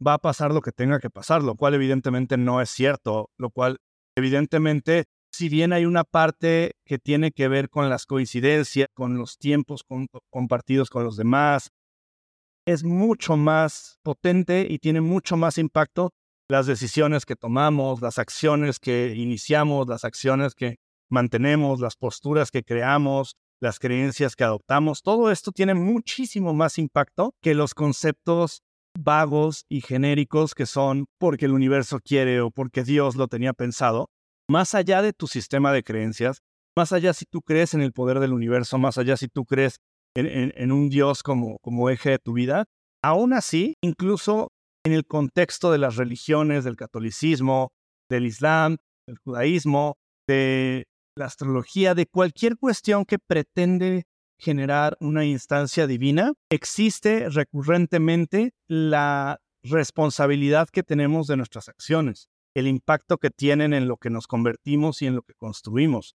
va 0.05 0.15
a 0.15 0.19
pasar 0.19 0.53
lo 0.53 0.61
que 0.61 0.73
tenga 0.73 1.01
que 1.01 1.11
pasar, 1.11 1.43
lo 1.43 1.55
cual 1.55 1.75
evidentemente 1.75 2.37
no 2.37 2.61
es 2.61 2.71
cierto, 2.71 3.31
lo 3.37 3.51
cual 3.51 3.79
evidentemente, 4.17 5.05
si 5.33 5.49
bien 5.49 5.73
hay 5.73 5.87
una 5.87 6.05
parte 6.05 6.73
que 6.85 6.99
tiene 6.99 7.33
que 7.33 7.49
ver 7.49 7.69
con 7.69 7.89
las 7.89 8.07
coincidencias, 8.07 8.89
con 8.95 9.17
los 9.17 9.39
tiempos 9.39 9.85
compartidos 10.31 10.91
con 10.91 11.05
los 11.05 11.17
demás, 11.17 11.71
es 12.67 12.85
mucho 12.85 13.37
más 13.37 13.99
potente 14.03 14.67
y 14.69 14.79
tiene 14.79 15.01
mucho 15.01 15.37
más 15.37 15.57
impacto 15.59 16.11
las 16.49 16.67
decisiones 16.67 17.27
que 17.27 17.37
tomamos, 17.37 18.01
las 18.01 18.19
acciones 18.19 18.79
que 18.79 19.15
iniciamos, 19.15 19.87
las 19.87 20.05
acciones 20.05 20.55
que 20.55 20.77
mantenemos, 21.11 21.81
las 21.81 21.97
posturas 21.97 22.51
que 22.51 22.63
creamos, 22.63 23.37
las 23.61 23.79
creencias 23.79 24.35
que 24.35 24.45
adoptamos. 24.45 25.03
Todo 25.03 25.31
esto 25.31 25.53
tiene 25.53 25.75
muchísimo 25.75 26.55
más 26.55 26.79
impacto 26.79 27.35
que 27.43 27.55
los 27.55 27.75
conceptos 27.75 28.63
vagos 28.99 29.65
y 29.69 29.81
genéricos 29.81 30.55
que 30.55 30.67
son 30.67 31.07
porque 31.19 31.45
el 31.45 31.53
universo 31.53 32.01
quiere 32.01 32.41
o 32.41 32.51
porque 32.51 32.83
Dios 32.83 33.17
lo 33.17 33.29
tenía 33.29 33.53
pensado. 33.53 34.09
Más 34.49 34.75
allá 34.75 35.03
de 35.03 35.13
tu 35.13 35.27
sistema 35.27 35.73
de 35.73 35.83
creencias, 35.83 36.41
más 36.77 36.93
allá 36.93 37.13
si 37.13 37.27
tú 37.27 37.43
crees 37.43 37.75
en 37.75 37.83
el 37.83 37.93
poder 37.93 38.21
del 38.21 38.33
universo, 38.33 38.79
más 38.79 38.97
allá 38.97 39.17
si 39.17 39.29
tú 39.29 39.45
crees 39.45 39.81
en, 40.15 40.73
un 40.73 40.89
Dios 40.89 41.23
como, 41.23 41.59
como 41.59 41.91
eje 41.91 42.11
de 42.11 42.19
tu 42.19 42.33
vida. 42.33 42.65
Aún 43.03 43.33
así, 43.33 43.75
incluso 43.83 44.49
en 44.89 44.95
el 44.95 45.07
contexto 45.07 45.71
de 45.71 45.79
las 45.79 45.97
religiones, 45.97 46.65
del 46.65 46.77
catolicismo, 46.77 47.73
del 48.09 48.27
islam, 48.27 48.79
del 49.07 49.19
judaísmo, 49.19 49.99
de 50.27 50.87
la 51.15 51.27
astrología, 51.27 51.95
de 51.95 52.07
cualquier 52.07 52.57
cuestión 52.57 53.05
que 53.05 53.19
pretende 53.19 54.05
generar 54.39 54.97
una 55.01 55.25
instancia 55.25 55.87
divina, 55.87 56.33
existe 56.51 57.29
recurrentemente 57.29 58.53
la 58.67 59.41
responsabilidad 59.63 60.69
que 60.69 60.83
tenemos 60.83 61.27
de 61.27 61.37
nuestras 61.37 61.69
acciones, 61.69 62.29
el 62.55 62.67
impacto 62.67 63.19
que 63.19 63.31
tienen 63.31 63.75
en 63.75 63.89
lo 63.89 63.97
que 63.97 64.11
nos 64.11 64.27
convertimos 64.27 65.03
y 65.03 65.07
en 65.07 65.17
lo 65.17 65.23
que 65.23 65.35
construimos. 65.35 66.15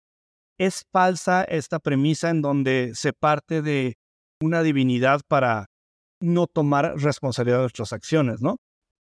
Es 0.59 0.85
falsa 0.93 1.43
esta 1.45 1.79
premisa 1.79 2.31
en 2.31 2.43
donde 2.43 2.93
se 2.95 3.13
parte 3.15 3.63
de 3.63 3.97
una 4.43 4.63
divinidad 4.63 5.23
para 5.27 5.71
no 6.21 6.47
tomar 6.47 6.95
responsabilidad 6.97 7.59
de 7.59 7.63
nuestras 7.63 7.93
acciones, 7.93 8.41
¿no? 8.41 8.57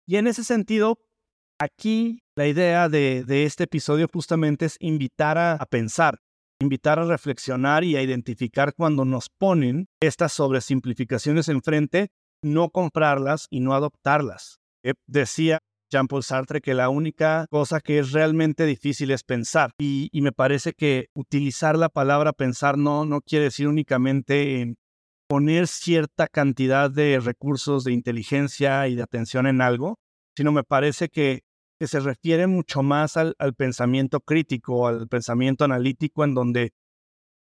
Y 0.06 0.16
en 0.16 0.26
ese 0.26 0.44
sentido, 0.44 0.99
aquí 1.58 2.23
la 2.37 2.46
idea 2.46 2.88
de, 2.88 3.25
este 3.44 3.64
episodio 3.64 4.08
justamente 4.12 4.66
es 4.66 4.76
invitar 4.80 5.38
a, 5.38 5.64
pensar, 5.66 6.18
invitar 6.61 6.99
a 6.99 7.04
reflexionar 7.04 7.84
y 7.84 7.96
a 7.96 8.02
identificar 8.02 8.75
cuando 8.75 9.04
nos 9.04 9.28
ponen 9.30 9.87
estas 10.00 10.32
sobresimplificaciones 10.32 11.49
enfrente, 11.49 12.08
no 12.42 12.70
comprarlas 12.70 13.46
y 13.50 13.61
no 13.61 13.75
adoptarlas. 13.75 14.58
Eh, 14.82 14.94
decía 15.06 15.61
Jean-Paul 15.90 16.23
Sartre 16.23 16.61
que 16.61 16.75
la 16.75 16.88
única 16.88 17.46
cosa 17.50 17.80
que 17.80 17.99
es 17.99 18.12
realmente 18.12 18.66
difícil 18.66 19.11
es 19.12 19.23
pensar. 19.23 19.70
Y, 19.78 20.11
me 20.12 20.32
parece 20.32 20.73
que 20.73 21.08
utilizar 21.14 21.78
la 21.78 21.88
palabra 21.88 22.32
pensar 22.32 22.76
no, 22.76 23.04
no 23.04 23.20
quiere 23.20 23.44
decir 23.44 23.68
únicamente 23.68 24.61
en 24.61 24.76
poner 25.26 25.66
cierta 25.66 26.28
cantidad 26.28 26.90
de 26.90 27.21
recursos 27.21 27.85
de 27.85 27.93
inteligencia 27.93 28.87
y 28.88 28.95
de 28.95 29.02
atención 29.02 29.47
en 29.47 29.61
algo, 29.61 29.99
sino 30.37 30.52
me 30.52 30.64
parece 30.64 31.09
que, 31.09 31.43
que 31.78 31.87
se 31.87 32.00
refiere 32.00 32.47
mucho 32.47 32.83
más 32.83 33.16
al, 33.16 33.35
pensamiento 33.57 34.21
crítico, 34.21 34.87
al 34.87 35.09
pensamiento 35.09 35.64
analítico, 35.64 36.25
en 36.25 36.35
donde 36.35 36.73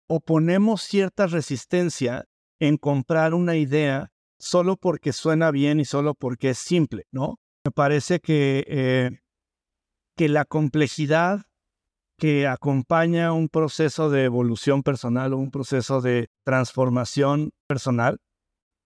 oponemos 0.07 0.83
cierta 0.83 1.27
resistencia 1.27 2.25
en 2.59 2.77
comprar 2.77 3.33
una 3.33 3.55
idea 3.55 4.11
solo 4.39 4.75
porque 4.77 5.13
suena 5.13 5.51
bien 5.51 5.79
y 5.79 5.85
solo 5.85 6.13
porque 6.13 6.51
es 6.51 6.57
simple, 6.57 7.05
¿no? 7.11 7.39
Me 7.63 7.71
parece 7.71 8.19
que, 8.19 8.65
eh, 8.67 9.19
que 10.15 10.29
la 10.29 10.45
complejidad 10.45 11.45
que 12.21 12.45
acompaña 12.45 13.33
un 13.33 13.49
proceso 13.49 14.11
de 14.11 14.25
evolución 14.25 14.83
personal 14.83 15.33
o 15.33 15.39
un 15.39 15.49
proceso 15.49 16.01
de 16.01 16.27
transformación 16.45 17.49
personal 17.67 18.19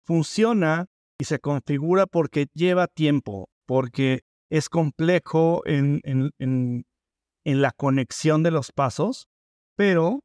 funciona 0.04 0.86
y 1.18 1.24
se 1.24 1.40
configura 1.40 2.06
porque 2.06 2.46
lleva 2.54 2.86
tiempo, 2.86 3.48
porque 3.66 4.20
es 4.48 4.68
complejo 4.68 5.62
en, 5.66 6.00
en, 6.04 6.30
en, 6.38 6.84
la 7.44 7.72
conexión 7.72 8.44
de 8.44 8.52
los 8.52 8.70
pasos, 8.70 9.26
pero 9.76 10.20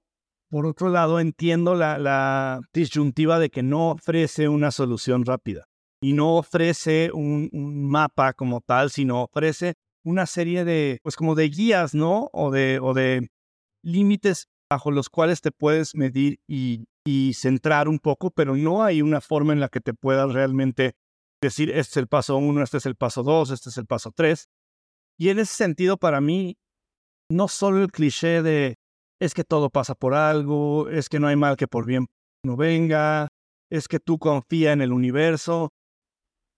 por 0.51 0.67
otro 0.67 0.89
lado 0.89 1.19
entiendo 1.19 1.73
la, 1.73 1.97
la 1.97 2.61
disyuntiva 2.71 3.39
de 3.39 3.49
que 3.49 3.63
no 3.63 3.89
ofrece 3.89 4.47
una 4.47 4.69
solución 4.69 5.25
rápida 5.25 5.65
y 6.03 6.13
no 6.13 6.35
ofrece 6.37 7.09
un, 7.11 7.49
mapa 7.51 8.33
como 8.33 8.61
tal, 8.61 8.91
sino 8.91 9.23
ofrece 9.23 9.73
una 10.03 10.25
serie 10.25 10.65
de, 10.65 10.99
pues 11.03 11.15
como 11.15 11.35
de 11.35 11.49
guías, 11.49 11.93
¿no? 11.93 12.29
O 12.33 12.51
de, 12.51 12.79
o 12.81 12.93
de 12.93 13.29
límites 13.83 14.47
bajo 14.69 14.91
los 14.91 15.09
cuales 15.09 15.41
te 15.41 15.51
puedes 15.51 15.95
medir 15.95 16.39
y, 16.47 16.85
y 17.05 17.33
centrar 17.33 17.87
un 17.87 17.99
poco, 17.99 18.31
pero 18.31 18.55
no 18.55 18.83
hay 18.83 19.01
una 19.01 19.21
forma 19.21 19.53
en 19.53 19.59
la 19.59 19.69
que 19.69 19.81
te 19.81 19.93
puedas 19.93 20.31
realmente 20.33 20.93
decir, 21.41 21.69
este 21.69 21.91
es 21.91 21.97
el 21.97 22.07
paso 22.07 22.37
uno, 22.37 22.63
este 22.63 22.77
es 22.77 22.85
el 22.85 22.95
paso 22.95 23.23
dos, 23.23 23.51
este 23.51 23.69
es 23.69 23.77
el 23.77 23.85
paso 23.85 24.11
tres. 24.15 24.47
Y 25.17 25.29
en 25.29 25.39
ese 25.39 25.53
sentido, 25.53 25.97
para 25.97 26.21
mí, 26.21 26.57
no 27.29 27.47
solo 27.47 27.81
el 27.81 27.91
cliché 27.91 28.41
de 28.41 28.75
es 29.19 29.35
que 29.35 29.43
todo 29.43 29.69
pasa 29.69 29.93
por 29.93 30.15
algo, 30.15 30.89
es 30.89 31.07
que 31.07 31.19
no 31.19 31.27
hay 31.27 31.35
mal 31.35 31.55
que 31.55 31.67
por 31.67 31.85
bien 31.85 32.07
no 32.43 32.57
venga, 32.57 33.27
es 33.69 33.87
que 33.87 33.99
tú 33.99 34.17
confía 34.17 34.73
en 34.73 34.81
el 34.81 34.91
universo, 34.91 35.69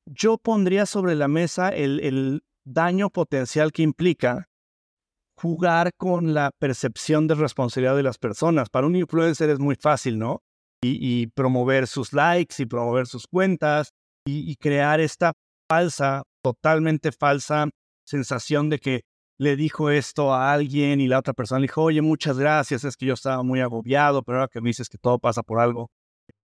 yo 0.05 0.37
pondría 0.37 0.85
sobre 0.85 1.15
la 1.15 1.27
mesa 1.27 1.69
el, 1.69 2.41
daño 2.65 3.09
potencial 3.09 3.71
que 3.71 3.83
implica 3.83 4.47
jugar 5.35 5.91
con 5.97 6.33
la 6.33 6.51
percepción 6.59 7.27
de 7.27 7.35
responsabilidad 7.35 7.95
de 7.95 8.03
las 8.03 8.17
personas. 8.17 8.69
Para 8.69 8.87
un 8.87 8.95
influencer 8.95 9.49
es 9.49 9.59
muy 9.59 9.75
fácil, 9.75 10.19
¿no? 10.19 10.41
Y, 10.85 11.27
promover 11.27 11.87
sus 11.87 12.11
likes 12.11 12.61
y 12.61 12.65
promover 12.65 13.07
sus 13.07 13.25
cuentas 13.25 13.91
y, 14.25 14.55
crear 14.57 14.99
esta 14.99 15.31
falsa, 15.69 16.23
totalmente 16.43 17.11
falsa 17.13 17.69
sensación 18.05 18.69
de 18.69 18.79
que 18.79 19.01
le 19.39 19.55
dijo 19.55 19.89
esto 19.89 20.33
a 20.33 20.51
alguien 20.51 20.99
y 20.99 21.07
la 21.07 21.19
otra 21.19 21.33
persona 21.33 21.59
le 21.59 21.65
dijo, 21.65 21.83
oye, 21.83 22.01
muchas 22.01 22.37
gracias, 22.37 22.83
es 22.83 22.97
que 22.97 23.05
yo 23.05 23.13
estaba 23.13 23.43
muy 23.43 23.61
agobiado, 23.61 24.23
pero 24.23 24.39
ahora 24.39 24.49
que 24.49 24.59
me 24.59 24.69
dices 24.69 24.89
que 24.89 24.97
todo 24.97 25.19
pasa 25.19 25.41
por 25.41 25.59
algo, 25.59 25.89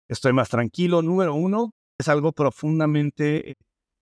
estoy 0.07 0.31
más 0.31 0.49
tranquilo. 0.49 1.01
Número 1.01 1.33
uno, 1.33 1.71
es 1.99 2.07
algo 2.07 2.31
profundamente 2.31 3.55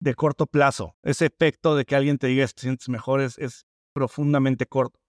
de 0.01 0.15
corto 0.15 0.48
plazo. 0.48 0.96
Ese 1.03 1.27
efecto 1.27 1.75
de 1.75 1.86
que 1.86 1.96
alguien 1.96 2.17
te 2.17 2.27
diga 2.27 2.46
te 2.48 2.62
sientes 2.62 2.89
mejor 2.89 3.22
es, 3.22 3.38
es 3.38 3.65
profundamente 3.93 4.65
corto. 4.65 5.00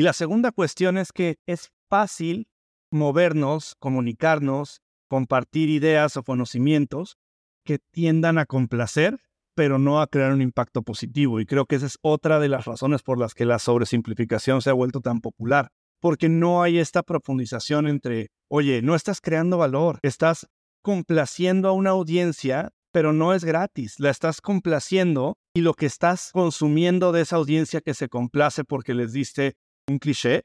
Y 0.00 0.04
la 0.04 0.12
segunda 0.12 0.52
cuestión 0.52 0.96
es 0.96 1.12
que 1.12 1.36
es 1.46 1.70
fácil 1.90 2.48
movernos, 2.90 3.74
comunicarnos, 3.78 4.80
compartir 5.08 5.68
ideas 5.68 6.16
o 6.16 6.22
conocimientos 6.22 7.18
que 7.64 7.78
tiendan 7.78 8.38
a 8.38 8.46
complacer, 8.46 9.18
pero 9.54 9.78
no 9.78 10.00
a 10.00 10.06
crear 10.06 10.32
un 10.32 10.40
impacto 10.40 10.82
positivo. 10.82 11.40
Y 11.40 11.46
creo 11.46 11.66
que 11.66 11.76
esa 11.76 11.86
es 11.86 11.98
otra 12.00 12.38
de 12.38 12.48
las 12.48 12.64
razones 12.64 13.02
por 13.02 13.18
las 13.18 13.34
que 13.34 13.44
la 13.44 13.58
sobresimplificación 13.58 14.62
se 14.62 14.70
ha 14.70 14.74
vuelto 14.74 15.00
tan 15.00 15.20
popular, 15.20 15.70
porque 16.00 16.28
no 16.28 16.62
hay 16.62 16.78
esta 16.78 17.02
profundización 17.02 17.88
entre, 17.88 18.28
oye, 18.48 18.82
no 18.82 18.94
estás 18.94 19.20
creando 19.20 19.58
valor, 19.58 19.98
estás 20.02 20.46
complaciendo 20.82 21.68
a 21.68 21.72
una 21.72 21.90
audiencia, 21.90 22.70
pero 22.92 23.12
no 23.12 23.34
es 23.34 23.44
gratis, 23.44 24.00
la 24.00 24.10
estás 24.10 24.40
complaciendo 24.40 25.36
y 25.54 25.60
lo 25.60 25.74
que 25.74 25.86
estás 25.86 26.30
consumiendo 26.32 27.12
de 27.12 27.22
esa 27.22 27.36
audiencia 27.36 27.80
que 27.80 27.94
se 27.94 28.08
complace 28.08 28.64
porque 28.64 28.94
les 28.94 29.12
diste 29.12 29.56
un 29.88 29.98
cliché 29.98 30.42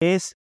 es 0.00 0.36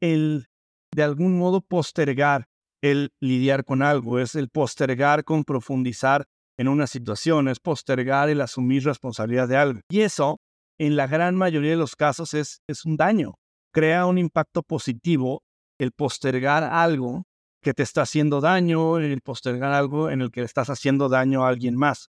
el 0.00 0.46
de 0.94 1.02
algún 1.02 1.38
modo 1.38 1.60
postergar 1.60 2.46
el 2.82 3.10
lidiar 3.20 3.64
con 3.64 3.82
algo, 3.82 4.18
es 4.18 4.34
el 4.34 4.48
postergar 4.48 5.24
con 5.24 5.44
profundizar 5.44 6.26
en 6.58 6.68
una 6.68 6.86
situación, 6.86 7.48
es 7.48 7.60
postergar 7.60 8.28
el 8.28 8.40
asumir 8.40 8.84
responsabilidad 8.84 9.48
de 9.48 9.56
algo. 9.56 9.80
Y 9.90 10.00
eso, 10.00 10.38
en 10.78 10.96
la 10.96 11.06
gran 11.06 11.36
mayoría 11.36 11.70
de 11.70 11.76
los 11.76 11.96
casos, 11.96 12.34
es, 12.34 12.60
es 12.68 12.84
un 12.84 12.96
daño. 12.96 13.34
Crea 13.72 14.06
un 14.06 14.18
impacto 14.18 14.62
positivo 14.62 15.42
el 15.78 15.92
postergar 15.92 16.64
algo 16.64 17.24
que 17.62 17.74
te 17.74 17.82
está 17.82 18.02
haciendo 18.02 18.40
daño, 18.40 18.98
el 18.98 19.20
postergar 19.20 19.72
algo 19.72 20.10
en 20.10 20.20
el 20.20 20.30
que 20.30 20.40
le 20.40 20.46
estás 20.46 20.70
haciendo 20.70 21.08
daño 21.08 21.44
a 21.44 21.48
alguien 21.48 21.76
más. 21.76 22.10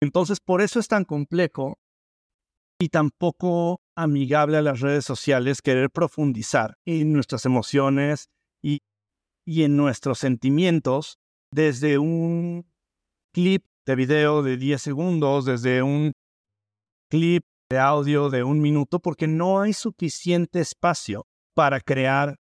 Entonces, 0.00 0.40
por 0.40 0.60
eso 0.60 0.78
es 0.78 0.88
tan 0.88 1.04
complejo 1.04 1.78
y 2.78 2.90
tampoco 2.90 3.80
amigable 3.96 4.58
a 4.58 4.62
las 4.62 4.80
redes 4.80 5.04
sociales 5.04 5.62
querer 5.62 5.90
profundizar 5.90 6.76
en 6.84 7.12
nuestras 7.12 7.46
emociones 7.46 8.28
y, 8.62 8.80
y 9.46 9.62
en 9.62 9.76
nuestros 9.76 10.18
sentimientos 10.18 11.18
desde 11.50 11.96
un 11.96 12.70
clip 13.32 13.64
de 13.86 13.94
video 13.94 14.42
de 14.42 14.56
10 14.58 14.82
segundos, 14.82 15.44
desde 15.46 15.82
un 15.82 16.12
clip 17.08 17.44
de 17.70 17.78
audio 17.78 18.30
de 18.30 18.44
un 18.44 18.60
minuto, 18.60 19.00
porque 19.00 19.26
no 19.26 19.60
hay 19.60 19.72
suficiente 19.72 20.60
espacio 20.60 21.26
para 21.54 21.80
crear 21.80 22.36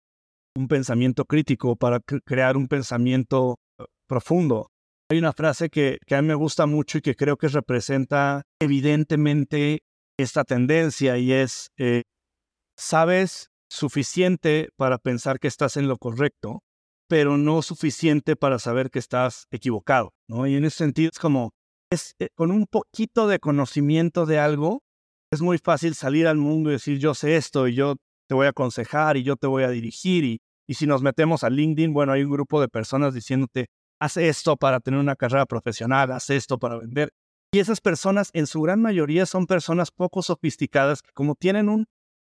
un 0.57 0.69
pensamiento 0.69 1.25
crítico, 1.25 1.77
para 1.77 2.01
crear 2.25 2.57
un 2.57 2.69
pensamiento 2.69 3.57
eh, 3.79 3.85
profundo. 4.07 4.69
Hay 5.11 5.19
una 5.19 5.33
frase 5.33 5.69
que, 5.69 5.99
a 6.11 6.23
mí 6.23 6.29
me 6.29 6.35
gusta 6.35 6.67
mucho 6.67 6.99
y 6.99 7.01
que 7.03 7.15
creo 7.15 7.37
que 7.37 7.49
representa 7.49 8.43
evidentemente 8.61 9.81
esta 10.19 10.45
tendencia 10.45 11.19
y 11.19 11.33
es, 11.33 11.69
eh, 11.79 12.03
sabes 12.79 13.49
suficiente 13.69 14.69
para 14.77 14.99
pensar 14.99 15.41
que 15.41 15.49
estás 15.49 15.77
en 15.77 15.89
lo 15.89 15.99
correcto, 15.99 16.61
pero 17.09 17.37
no 17.37 17.61
suficiente 17.63 18.37
para 18.37 18.59
saber 18.59 18.91
que 18.91 19.01
estás 19.01 19.47
equivocado, 19.51 20.13
¿no? 20.29 20.47
Y 20.47 20.55
en 20.55 20.65
ese 20.65 20.79
sentido 20.79 21.11
es 21.13 21.19
como, 21.19 21.51
es, 21.91 22.15
eh, 22.19 22.29
con 22.35 22.51
un 22.51 22.67
poquito 22.67 23.27
de 23.27 23.41
conocimiento 23.41 24.27
de 24.27 24.39
algo, 24.39 24.83
es 25.33 25.43
muy 25.43 25.59
fácil 25.59 25.95
salir 25.95 26.29
al 26.29 26.39
mundo 26.39 26.71
y 26.71 26.75
decir, 26.75 26.99
yo 26.99 27.15
sé 27.15 27.37
esto 27.37 27.67
y 27.67 27.75
yo 27.75 27.97
te 28.29 28.35
voy 28.35 28.47
a 28.47 28.51
aconsejar 28.51 29.17
y 29.17 29.23
yo 29.23 29.37
te 29.37 29.47
voy 29.47 29.65
a 29.65 29.71
dirigir. 29.71 30.25
Y, 30.25 30.41
y 30.67 30.75
si 30.75 30.87
nos 30.87 31.03
metemos 31.03 31.45
a 31.45 31.51
LinkedIn, 31.51 31.93
bueno, 31.93 32.13
hay 32.13 32.25
un 32.25 32.31
grupo 32.31 32.61
de 32.61 32.69
personas 32.69 33.15
diciéndote, 33.15 33.69
haz 34.01 34.17
esto 34.17 34.57
para 34.57 34.81
tener 34.81 35.01
una 35.01 35.17
carrera 35.17 35.47
profesional, 35.47 36.13
haz 36.13 36.31
esto 36.31 36.59
para 36.59 36.79
vender. 36.79 37.13
Y 37.53 37.61
esas 37.61 37.81
personas, 37.81 38.31
en 38.33 38.47
su 38.47 38.63
gran 38.63 38.83
mayoría, 38.83 39.27
son 39.27 39.47
personas 39.47 39.91
poco 39.91 40.23
sofisticadas 40.23 41.03
que 41.03 41.13
como 41.13 41.35
tienen 41.35 41.69
un 41.69 41.87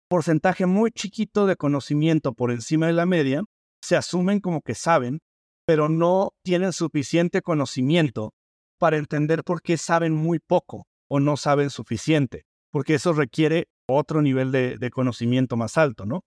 porcentaje 0.08 0.66
muy 0.66 0.90
chiquito 0.90 1.46
de 1.46 1.56
conocimiento 1.56 2.32
por 2.32 2.50
encima 2.50 2.86
de 2.86 2.94
la 2.94 3.06
media, 3.06 3.44
se 3.82 3.96
asumen 3.96 4.40
como 4.40 4.62
que 4.62 4.74
saben, 4.74 5.20
pero 5.66 5.88
no 5.88 6.32
tienen 6.42 6.72
suficiente 6.72 7.42
conocimiento 7.42 8.32
para 8.78 8.96
entender 8.96 9.44
por 9.44 9.62
qué 9.62 9.76
saben 9.76 10.14
muy 10.14 10.38
poco 10.38 10.86
o 11.08 11.20
no 11.20 11.36
saben 11.36 11.70
suficiente, 11.70 12.44
porque 12.72 12.94
eso 12.94 13.12
requiere 13.12 13.68
otro 13.86 14.22
nivel 14.22 14.52
de, 14.52 14.90
conocimiento 14.90 15.56
más 15.56 15.76
alto, 15.76 16.06
¿no? 16.06 16.24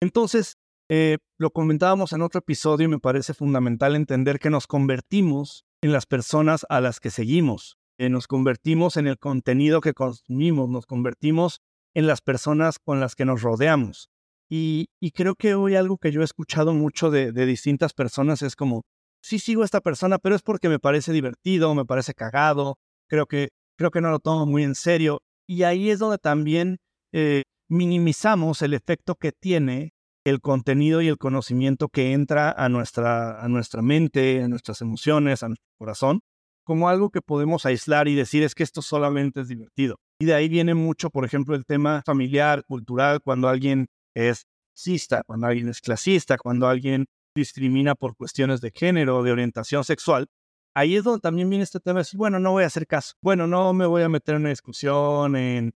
Entonces, 0.00 0.56
eh, 0.94 1.16
lo 1.38 1.52
comentábamos 1.52 2.12
en 2.12 2.20
otro 2.20 2.40
episodio 2.40 2.84
y 2.84 2.88
me 2.88 2.98
parece 2.98 3.32
fundamental 3.32 3.96
entender 3.96 4.38
que 4.38 4.50
nos 4.50 4.66
convertimos 4.66 5.64
en 5.80 5.90
las 5.90 6.04
personas 6.04 6.66
a 6.68 6.82
las 6.82 7.00
que 7.00 7.08
seguimos, 7.08 7.78
eh, 7.96 8.10
nos 8.10 8.26
convertimos 8.26 8.98
en 8.98 9.06
el 9.06 9.18
contenido 9.18 9.80
que 9.80 9.94
consumimos, 9.94 10.68
nos 10.68 10.84
convertimos 10.84 11.62
en 11.94 12.06
las 12.06 12.20
personas 12.20 12.78
con 12.78 13.00
las 13.00 13.14
que 13.14 13.24
nos 13.24 13.40
rodeamos. 13.40 14.10
Y, 14.50 14.88
creo 15.14 15.34
que 15.34 15.54
hoy 15.54 15.76
algo 15.76 15.96
que 15.96 16.12
yo 16.12 16.20
he 16.20 16.24
escuchado 16.24 16.74
mucho 16.74 17.10
de, 17.10 17.32
distintas 17.46 17.94
personas 17.94 18.42
es 18.42 18.54
como, 18.54 18.82
sí 19.22 19.38
sigo 19.38 19.62
a 19.62 19.64
esta 19.64 19.80
persona, 19.80 20.18
pero 20.18 20.36
es 20.36 20.42
porque 20.42 20.68
me 20.68 20.78
parece 20.78 21.10
divertido, 21.14 21.74
me 21.74 21.86
parece 21.86 22.12
cagado, 22.12 22.76
creo 23.08 23.24
que, 23.24 23.48
creo 23.78 23.90
que 23.90 24.02
no 24.02 24.10
lo 24.10 24.18
tomo 24.18 24.44
muy 24.44 24.62
en 24.62 24.74
serio. 24.74 25.22
Y 25.46 25.62
ahí 25.62 25.88
es 25.88 26.00
donde 26.00 26.18
también 26.18 26.80
eh, 27.12 27.44
minimizamos 27.70 28.60
el 28.60 28.74
efecto 28.74 29.14
que 29.14 29.32
tiene 29.32 29.91
el 30.24 30.40
contenido 30.40 31.02
y 31.02 31.08
el 31.08 31.18
conocimiento 31.18 31.88
que 31.88 32.12
entra 32.12 32.50
a 32.52 32.68
nuestra, 32.68 33.42
a 33.42 33.48
nuestra 33.48 33.82
mente, 33.82 34.42
a 34.42 34.48
nuestras 34.48 34.80
emociones, 34.80 35.42
a 35.42 35.48
nuestro 35.48 35.68
corazón, 35.78 36.20
como 36.64 36.88
algo 36.88 37.10
que 37.10 37.22
podemos 37.22 37.66
aislar 37.66 38.08
y 38.08 38.14
decir 38.14 38.42
es 38.42 38.54
que 38.54 38.62
esto 38.62 38.82
solamente 38.82 39.40
es 39.40 39.48
divertido. 39.48 39.96
Y 40.20 40.26
de 40.26 40.34
ahí 40.34 40.48
viene 40.48 40.74
mucho, 40.74 41.10
por 41.10 41.24
ejemplo, 41.24 41.56
el 41.56 41.64
tema 41.64 42.02
familiar, 42.06 42.64
cultural, 42.64 43.20
cuando 43.20 43.48
alguien 43.48 43.88
es 44.14 44.44
racista, 44.76 45.22
cuando 45.24 45.48
alguien 45.48 45.68
es 45.68 45.80
clasista, 45.80 46.38
cuando 46.38 46.68
alguien 46.68 47.06
discrimina 47.34 47.94
por 47.94 48.14
cuestiones 48.14 48.60
de 48.60 48.70
género, 48.74 49.22
de 49.22 49.32
orientación 49.32 49.84
sexual, 49.84 50.28
ahí 50.74 50.96
es 50.96 51.04
donde 51.04 51.20
también 51.20 51.48
viene 51.50 51.64
este 51.64 51.80
tema 51.80 51.98
de 51.98 52.02
decir, 52.02 52.18
bueno, 52.18 52.38
no 52.38 52.52
voy 52.52 52.64
a 52.64 52.66
hacer 52.66 52.86
caso, 52.86 53.14
bueno, 53.22 53.46
no 53.46 53.72
me 53.72 53.86
voy 53.86 54.02
a 54.02 54.08
meter 54.08 54.36
en 54.36 54.42
una 54.42 54.50
discusión 54.50 55.36
en 55.36 55.74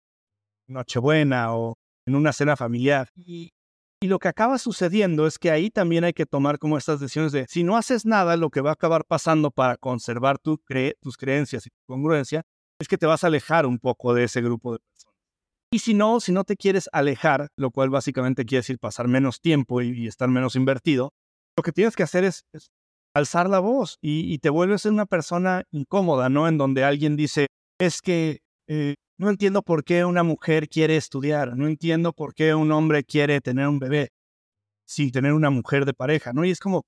Nochebuena 0.67 1.56
o 1.56 1.78
en 2.06 2.15
una 2.15 2.34
cena 2.34 2.56
familiar. 2.56 3.10
Y, 3.15 3.52
y 4.02 4.08
lo 4.08 4.20
que 4.20 4.28
acaba 4.28 4.58
sucediendo 4.58 5.26
es 5.26 5.40
que 5.40 5.52
ahí 5.52 5.70
también 5.70 6.04
hay 6.04 6.14
que 6.14 6.26
tomar 6.26 6.60
como 6.60 6.78
estas 6.78 7.00
decisiones 7.00 7.32
de, 7.32 7.46
si 7.48 7.64
no 7.64 7.78
haces 7.78 8.06
nada, 8.06 8.38
lo 8.38 8.50
que 8.50 8.62
va 8.62 8.72
a 8.72 8.74
acabar 8.74 9.06
pasando 9.06 9.52
para 9.52 9.78
conservar 9.78 10.38
tu 10.38 10.60
tus 11.02 11.18
creencias 11.18 11.66
y 11.66 11.70
tu 11.70 11.78
congruencia 11.88 12.44
es 12.80 12.88
que 12.88 12.98
te 12.98 13.06
vas 13.06 13.24
a 13.24 13.28
alejar 13.28 13.66
un 13.66 13.80
poco 13.80 14.14
de 14.14 14.26
ese 14.26 14.42
grupo 14.42 14.74
de 14.74 14.80
personas. 14.80 15.16
Y 15.72 15.80
si 15.80 15.94
no, 15.94 16.20
si 16.20 16.32
no 16.32 16.44
te 16.44 16.56
quieres 16.56 16.90
alejar, 16.92 17.50
lo 17.58 17.72
cual 17.72 17.90
básicamente 17.90 18.46
quiere 18.46 18.60
decir 18.60 18.80
pasar 18.80 19.08
menos 19.08 19.42
tiempo 19.42 19.82
y, 19.82 20.08
estar 20.08 20.30
menos 20.30 20.56
invertido, 20.56 21.14
lo 21.58 21.64
que 21.64 21.72
tienes 21.72 21.96
que 21.96 22.04
hacer 22.04 22.24
es, 22.24 22.46
alzar 23.14 23.50
la 23.50 23.60
voz 23.60 23.98
y, 24.02 24.38
te 24.40 24.50
vuelves 24.50 24.86
una 24.86 25.06
persona 25.06 25.64
incómoda, 25.72 26.30
¿no? 26.30 26.48
En 26.48 26.58
donde 26.58 26.84
alguien 26.84 27.16
dice, 27.16 27.48
es 27.80 28.02
que 28.02 28.42
eh, 28.68 28.96
no 29.17 29.30
entiendo 29.30 29.62
por 29.62 29.84
qué 29.84 30.06
una 30.06 30.23
mujer 30.23 30.67
quiere 30.67 30.97
estudiar, 30.97 31.56
no 31.56 31.67
entiendo 31.67 32.13
por 32.13 32.34
qué 32.34 32.54
un 32.54 32.71
hombre 32.71 33.04
quiere 33.04 33.41
tener 33.41 33.67
un 33.67 33.80
bebé 33.80 34.12
sin 34.86 35.12
tener 35.12 35.34
una 35.34 35.49
mujer 35.49 35.86
de 35.86 35.93
pareja, 35.93 36.34
¿no? 36.34 36.45
Y 36.45 36.51
es 36.51 36.60
como, 36.60 36.84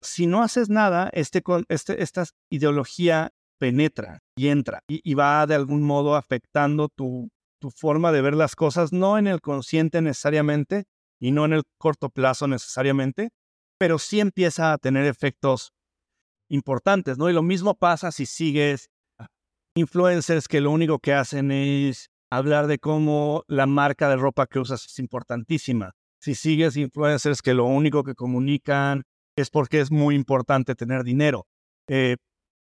si 0.00 0.26
no 0.26 0.42
haces 0.42 0.68
nada, 0.68 1.10
este, 1.12 1.42
este, 1.68 2.02
esta 2.02 2.24
ideología 2.50 3.30
penetra 3.58 4.20
y 4.36 4.48
entra 4.48 4.82
y, 4.88 5.14
va 5.14 5.46
de 5.46 5.54
algún 5.54 5.82
modo 5.82 6.16
afectando 6.16 6.88
tu, 6.88 7.28
tu 7.60 7.70
forma 7.70 8.10
de 8.10 8.22
ver 8.22 8.34
las 8.34 8.56
cosas, 8.56 8.92
no 8.92 9.18
en 9.18 9.26
el 9.26 9.40
consciente 9.40 10.00
necesariamente 10.00 10.84
y 11.20 11.30
no 11.30 11.44
en 11.44 11.52
el 11.52 11.62
corto 11.78 12.08
plazo 12.08 12.48
necesariamente, 12.48 13.30
pero 13.78 13.98
sí 13.98 14.18
empieza 14.18 14.72
a 14.72 14.78
tener 14.78 15.04
efectos 15.04 15.72
importantes, 16.48 17.18
¿no? 17.18 17.28
Y 17.28 17.34
lo 17.34 17.42
mismo 17.42 17.74
pasa 17.74 18.10
si 18.10 18.26
sigues 18.26 18.88
influencers 19.80 20.48
que 20.48 20.60
lo 20.60 20.70
único 20.70 20.98
que 20.98 21.12
hacen 21.12 21.50
es 21.50 22.10
hablar 22.30 22.66
de 22.66 22.78
cómo 22.78 23.44
la 23.48 23.66
marca 23.66 24.08
de 24.08 24.16
ropa 24.16 24.46
que 24.46 24.60
usas 24.60 24.86
es 24.86 24.98
importantísima. 24.98 25.92
Si 26.20 26.34
sigues 26.34 26.76
influencers 26.76 27.42
que 27.42 27.54
lo 27.54 27.64
único 27.64 28.04
que 28.04 28.14
comunican 28.14 29.02
es 29.36 29.50
porque 29.50 29.80
es 29.80 29.90
muy 29.90 30.14
importante 30.14 30.74
tener 30.74 31.02
dinero. 31.02 31.46
Eh, 31.88 32.16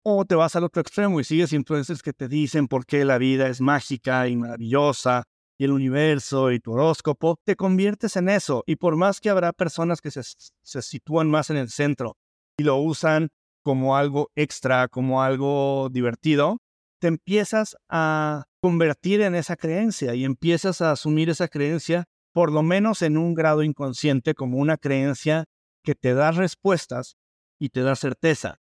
o 0.03 0.25
te 0.25 0.35
vas 0.35 0.55
al 0.55 0.63
otro 0.63 0.81
extremo 0.81 1.19
y 1.19 1.23
sigues 1.23 1.53
influencers 1.53 2.01
que 2.01 2.13
te 2.13 2.27
dicen 2.27 2.67
por 2.67 2.85
qué 2.85 3.05
la 3.05 3.19
vida 3.19 3.47
es 3.47 3.61
mágica 3.61 4.27
y 4.27 4.35
maravillosa 4.35 5.23
y 5.59 5.65
el 5.65 5.71
universo 5.71 6.51
y 6.51 6.59
tu 6.59 6.71
horóscopo, 6.71 7.37
te 7.45 7.55
conviertes 7.55 8.15
en 8.15 8.29
eso. 8.29 8.63
Y 8.65 8.77
por 8.77 8.95
más 8.95 9.19
que 9.19 9.29
habrá 9.29 9.53
personas 9.53 10.01
que 10.01 10.09
se, 10.09 10.21
se 10.23 10.81
sitúan 10.81 11.29
más 11.29 11.51
en 11.51 11.57
el 11.57 11.69
centro 11.69 12.17
y 12.57 12.63
lo 12.63 12.77
usan 12.77 13.29
como 13.61 13.95
algo 13.95 14.31
extra, 14.35 14.87
como 14.87 15.21
algo 15.21 15.89
divertido, 15.91 16.57
te 17.01 17.07
empiezas 17.07 17.75
a 17.89 18.45
convertir 18.61 19.21
en 19.21 19.33
esa 19.33 19.55
creencia 19.55 20.13
y 20.13 20.23
empiezas 20.23 20.81
a 20.81 20.91
asumir 20.91 21.31
esa 21.31 21.47
creencia, 21.47 22.05
por 22.31 22.51
lo 22.51 22.61
menos 22.61 23.01
en 23.01 23.17
un 23.17 23.33
grado 23.33 23.63
inconsciente, 23.63 24.35
como 24.35 24.59
una 24.59 24.77
creencia 24.77 25.45
que 25.83 25.95
te 25.95 26.13
da 26.13 26.31
respuestas 26.31 27.17
y 27.59 27.69
te 27.69 27.81
da 27.81 27.95
certeza. 27.95 28.59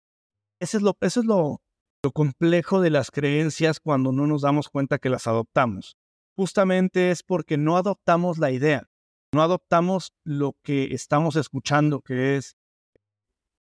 Eso 0.60 0.76
es 0.76 0.82
lo, 0.82 0.98
eso 1.00 1.20
es 1.20 1.26
lo, 1.26 1.62
lo 2.04 2.12
complejo 2.12 2.82
de 2.82 2.90
las 2.90 3.10
creencias 3.10 3.80
cuando 3.80 4.12
no 4.12 4.26
nos 4.26 4.42
damos 4.42 4.68
cuenta 4.68 4.98
que 4.98 5.08
las 5.08 5.26
adoptamos. 5.26 5.96
Justamente 6.36 7.10
es 7.10 7.22
porque 7.22 7.56
no 7.56 7.78
adoptamos 7.78 8.36
la 8.36 8.50
idea, 8.50 8.86
no 9.32 9.40
adoptamos 9.40 10.12
lo 10.24 10.56
que 10.62 10.92
estamos 10.92 11.36
escuchando, 11.36 12.02
que 12.02 12.36
es 12.36 12.58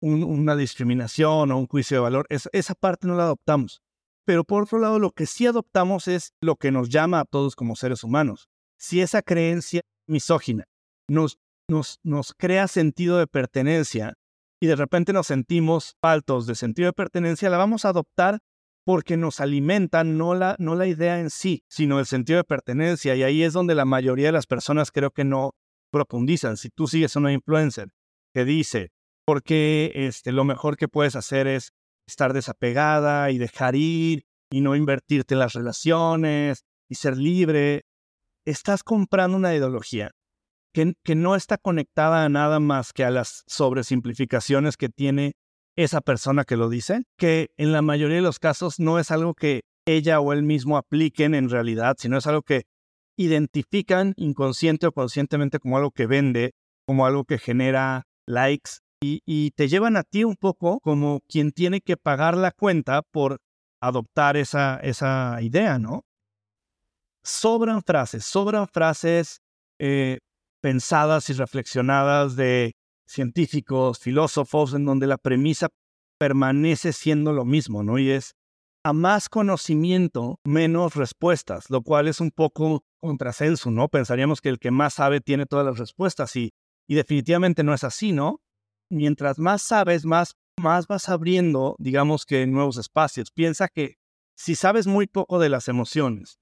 una 0.01 0.55
discriminación 0.55 1.51
o 1.51 1.59
un 1.59 1.67
juicio 1.67 1.97
de 1.97 2.03
valor. 2.03 2.27
esa 2.29 2.75
parte 2.77 3.09
no 3.09 3.17
la 3.17 3.25
adoptamos. 3.25 3.83
Pero 4.25 4.45
por 4.45 4.65
otro 4.65 4.79
lado, 4.79 4.99
lo 4.99 5.11
que 5.11 5.27
sí 5.27 5.47
adoptamos 5.47 6.09
es 6.09 6.33
lo 6.41 6.57
que 6.57 6.71
nos 6.71 6.89
llama 6.89 7.21
a 7.21 7.25
todos 7.25 7.57
como 7.57 7.77
seres 7.77 8.05
humanos. 8.05 8.49
Si 8.79 9.01
esa 9.01 9.23
creencia 9.23 9.83
misógina 10.07 10.65
nos, 11.09 11.39
nos, 11.69 11.99
nos 12.03 12.33
crea 12.35 12.69
sentido 12.69 13.19
de 13.19 13.27
pertenencia, 13.27 14.15
y 14.61 14.69
de 14.69 14.77
repente 14.77 15.13
nos 15.13 15.27
sentimos 15.27 15.97
faltos 16.01 16.47
de 16.47 16.55
sentido 16.55 16.87
de 16.87 16.93
pertenencia, 16.93 17.51
la 17.51 17.57
vamos 17.57 17.85
a 17.85 17.89
adoptar 17.89 18.39
porque 18.85 19.17
nos 19.17 19.41
alimenta 19.41 20.05
no 20.05 20.35
la, 20.35 20.55
no 20.61 20.77
la 20.77 20.87
idea 20.87 21.19
en 21.19 21.31
sí, 21.31 21.65
sino 21.69 21.99
el 21.99 22.07
sentido 22.07 22.37
de 22.37 22.45
pertenencia. 22.45 23.17
Y 23.17 23.25
ahí 23.25 23.43
es 23.43 23.53
donde 23.53 23.75
la 23.75 23.85
mayoría 23.85 24.27
de 24.27 24.33
las 24.33 24.47
personas 24.47 24.93
creo 24.93 25.11
que 25.11 25.25
no 25.25 25.53
profundizan. 25.91 26.57
Si 26.57 26.69
tú 26.69 26.87
sigues 26.87 27.17
a 27.17 27.19
una 27.19 27.33
influencer 27.33 27.89
que 28.33 28.45
dice, 28.45 28.91
porque 29.25 29.91
este, 29.95 30.31
lo 30.31 30.45
mejor 30.45 30.77
que 30.77 30.87
puedes 30.87 31.17
hacer 31.17 31.49
es 31.49 31.73
estar 32.13 32.33
desapegada 32.33 33.31
y 33.31 33.39
dejar 33.39 33.75
ir 33.75 34.25
y 34.51 34.61
no 34.61 34.77
invertirte 34.77 35.35
en 35.35 35.41
las 35.41 35.55
relaciones 35.55 36.65
y 36.89 36.95
ser 36.95 37.17
libre, 37.17 37.85
estás 38.47 38.83
comprando 38.83 39.37
una 39.37 39.55
ideología 39.55 40.11
que, 40.75 40.95
que 41.05 41.15
no 41.15 41.37
está 41.37 41.59
conectada 41.59 42.25
a 42.25 42.29
nada 42.29 42.61
más 42.61 42.93
que 42.93 43.05
a 43.05 43.11
las 43.11 43.45
sobresimplificaciones 43.47 44.77
que 44.77 44.89
tiene 44.89 45.33
esa 45.77 46.03
persona 46.03 46.45
que 46.45 46.57
lo 46.57 46.69
dice, 46.69 47.05
que 47.17 47.49
en 47.57 47.73
la 47.73 47.83
mayoría 47.83 48.17
de 48.17 48.23
los 48.23 48.39
casos 48.39 48.79
no 48.79 48.99
es 48.99 49.11
algo 49.11 49.35
que 49.35 49.63
ella 49.87 50.21
o 50.21 50.33
él 50.33 50.43
mismo 50.43 50.77
apliquen 50.77 51.35
en 51.35 51.49
realidad, 51.49 51.97
sino 51.99 52.19
es 52.19 52.27
algo 52.27 52.43
que 52.43 52.65
identifican 53.17 54.15
inconsciente 54.17 54.87
o 54.87 54.93
conscientemente 54.93 55.59
como 55.59 55.77
algo 55.77 55.91
que 55.91 56.07
vende, 56.07 56.53
como 56.87 57.07
algo 57.07 57.25
que 57.25 57.39
genera 57.39 58.05
likes 58.27 58.73
y, 59.03 59.51
te 59.53 59.69
llevan 59.69 59.97
a 59.97 60.03
ti 60.05 60.25
un 60.25 60.37
poco 60.37 60.81
como 60.81 61.21
quien 61.29 61.53
tiene 61.53 61.81
que 61.81 61.97
pagar 61.97 62.37
la 62.37 62.53
cuenta 62.53 63.03
por 63.03 63.39
adoptar 63.81 64.37
esa, 64.37 64.77
esa 64.77 65.39
idea, 65.43 65.79
¿no? 65.79 66.05
Sobran 67.25 67.83
frases, 67.83 68.25
sobran 68.25 68.69
frases 68.69 69.41
eh, 69.79 70.19
pensadas 70.61 71.29
y 71.31 71.33
reflexionadas 71.35 72.37
de 72.37 72.75
científicos, 73.07 73.99
filósofos, 73.99 74.75
en 74.75 74.85
donde 74.85 75.07
la 75.07 75.19
premisa 75.19 75.69
permanece 76.19 76.93
siendo 76.93 77.33
lo 77.33 77.45
mismo, 77.45 77.83
¿no? 77.83 77.99
Y 77.99 78.11
es 78.11 78.35
a 78.85 78.93
más 78.93 79.29
conocimiento, 79.29 80.39
menos 80.45 80.95
respuestas, 80.97 81.71
lo 81.71 81.83
cual 81.83 82.09
es 82.09 82.21
un 82.21 82.31
poco 82.31 82.85
contrasenso, 83.01 83.71
¿no? 83.71 83.89
Pensaríamos 83.89 84.41
que 84.41 84.49
el 84.49 84.59
que 84.59 84.71
más 84.71 84.95
sabe 84.95 85.21
tiene 85.21 85.47
todas 85.47 85.67
las 85.67 85.79
respuestas 85.79 86.35
y, 86.37 86.53
y 86.89 86.95
definitivamente 86.95 87.63
no 87.63 87.75
es 87.75 87.85
así, 87.85 88.13
¿no? 88.13 88.41
Mientras 88.93 89.39
más 89.39 89.63
sabes, 89.63 90.05
más, 90.05 90.37
más 90.61 90.87
vas 90.87 91.09
abriendo, 91.09 91.77
digamos 91.79 92.27
que 92.27 92.47
nuevos 92.47 92.77
espacios. 92.77 93.31
Piensa 93.31 93.69
que 93.69 93.97
si 94.37 94.55
sabes 94.55 94.87
muy 94.87 95.07
poco 95.07 95.39
de 95.39 95.49
las 95.49 95.69
emociones, 95.69 96.39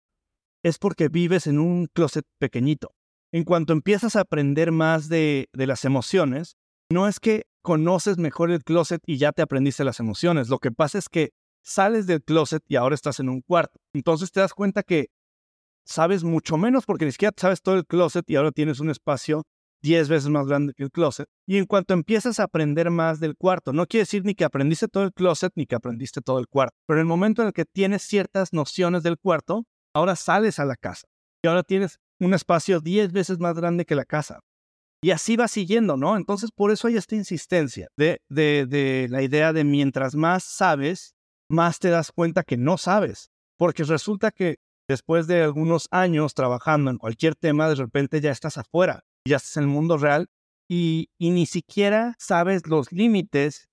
es 0.64 0.76
porque 0.78 1.08
vives 1.08 1.46
en 1.46 1.60
un 1.60 1.86
closet 1.86 2.24
pequeñito. 2.40 2.90
En 3.32 3.44
cuanto 3.44 3.72
empiezas 3.72 4.16
a 4.16 4.22
aprender 4.22 4.72
más 4.72 5.08
de, 5.08 5.48
de 5.52 5.66
las 5.68 5.84
emociones, 5.84 6.56
no 6.90 7.06
es 7.06 7.20
que 7.20 7.44
conoces 7.62 8.18
mejor 8.18 8.50
el 8.50 8.64
closet 8.64 9.00
y 9.06 9.18
ya 9.18 9.30
te 9.30 9.42
aprendiste 9.42 9.84
las 9.84 10.00
emociones. 10.00 10.48
Lo 10.48 10.58
que 10.58 10.72
pasa 10.72 10.98
es 10.98 11.08
que 11.08 11.30
sales 11.62 12.08
del 12.08 12.20
closet 12.24 12.64
y 12.66 12.74
ahora 12.74 12.96
estás 12.96 13.20
en 13.20 13.28
un 13.28 13.42
cuarto. 13.42 13.78
Entonces 13.94 14.32
te 14.32 14.40
das 14.40 14.54
cuenta 14.54 14.82
que 14.82 15.10
sabes 15.84 16.24
mucho 16.24 16.56
menos 16.56 16.84
porque 16.84 17.04
ni 17.04 17.12
siquiera 17.12 17.32
sabes 17.36 17.62
todo 17.62 17.76
el 17.76 17.86
closet 17.86 18.28
y 18.28 18.34
ahora 18.34 18.50
tienes 18.50 18.80
un 18.80 18.90
espacio 18.90 19.44
10 19.82 20.08
veces 20.08 20.28
más 20.28 20.46
grande 20.46 20.74
que 20.74 20.82
el 20.84 20.90
closet. 20.90 21.26
Y 21.46 21.56
en 21.56 21.66
cuanto 21.66 21.94
empiezas 21.94 22.40
a 22.40 22.44
aprender 22.44 22.90
más 22.90 23.20
del 23.20 23.36
cuarto, 23.36 23.72
no 23.72 23.86
quiere 23.86 24.02
decir 24.02 24.24
ni 24.24 24.34
que 24.34 24.44
aprendiste 24.44 24.88
todo 24.88 25.04
el 25.04 25.12
closet 25.12 25.52
ni 25.56 25.66
que 25.66 25.74
aprendiste 25.74 26.20
todo 26.20 26.38
el 26.38 26.48
cuarto, 26.48 26.76
pero 26.86 26.98
en 26.98 27.02
el 27.02 27.08
momento 27.08 27.42
en 27.42 27.48
el 27.48 27.54
que 27.54 27.64
tienes 27.64 28.02
ciertas 28.02 28.52
nociones 28.52 29.02
del 29.02 29.18
cuarto, 29.18 29.64
ahora 29.94 30.16
sales 30.16 30.58
a 30.58 30.64
la 30.64 30.76
casa 30.76 31.06
y 31.42 31.48
ahora 31.48 31.62
tienes 31.62 31.98
un 32.20 32.34
espacio 32.34 32.80
10 32.80 33.12
veces 33.12 33.38
más 33.38 33.54
grande 33.54 33.84
que 33.84 33.94
la 33.94 34.04
casa. 34.04 34.40
Y 35.02 35.12
así 35.12 35.36
va 35.36 35.48
siguiendo, 35.48 35.96
¿no? 35.96 36.16
Entonces, 36.16 36.50
por 36.54 36.70
eso 36.70 36.86
hay 36.86 36.96
esta 36.96 37.16
insistencia 37.16 37.88
de, 37.96 38.20
de, 38.28 38.66
de 38.66 39.06
la 39.08 39.22
idea 39.22 39.54
de 39.54 39.64
mientras 39.64 40.14
más 40.14 40.44
sabes, 40.44 41.14
más 41.48 41.78
te 41.78 41.88
das 41.88 42.12
cuenta 42.12 42.42
que 42.42 42.58
no 42.58 42.76
sabes. 42.76 43.30
Porque 43.56 43.84
resulta 43.84 44.30
que 44.30 44.56
después 44.86 45.26
de 45.26 45.42
algunos 45.42 45.88
años 45.90 46.34
trabajando 46.34 46.90
en 46.90 46.98
cualquier 46.98 47.34
tema, 47.34 47.68
de 47.70 47.76
repente 47.76 48.20
ya 48.20 48.30
estás 48.30 48.58
afuera, 48.58 49.04
ya 49.26 49.36
estás 49.36 49.56
en 49.56 49.64
el 49.64 49.68
mundo 49.68 49.98
real 49.98 50.28
y, 50.68 51.10
ni 51.18 51.46
siquiera 51.46 52.14
sabes 52.18 52.66
los 52.66 52.92
límites 52.92 53.68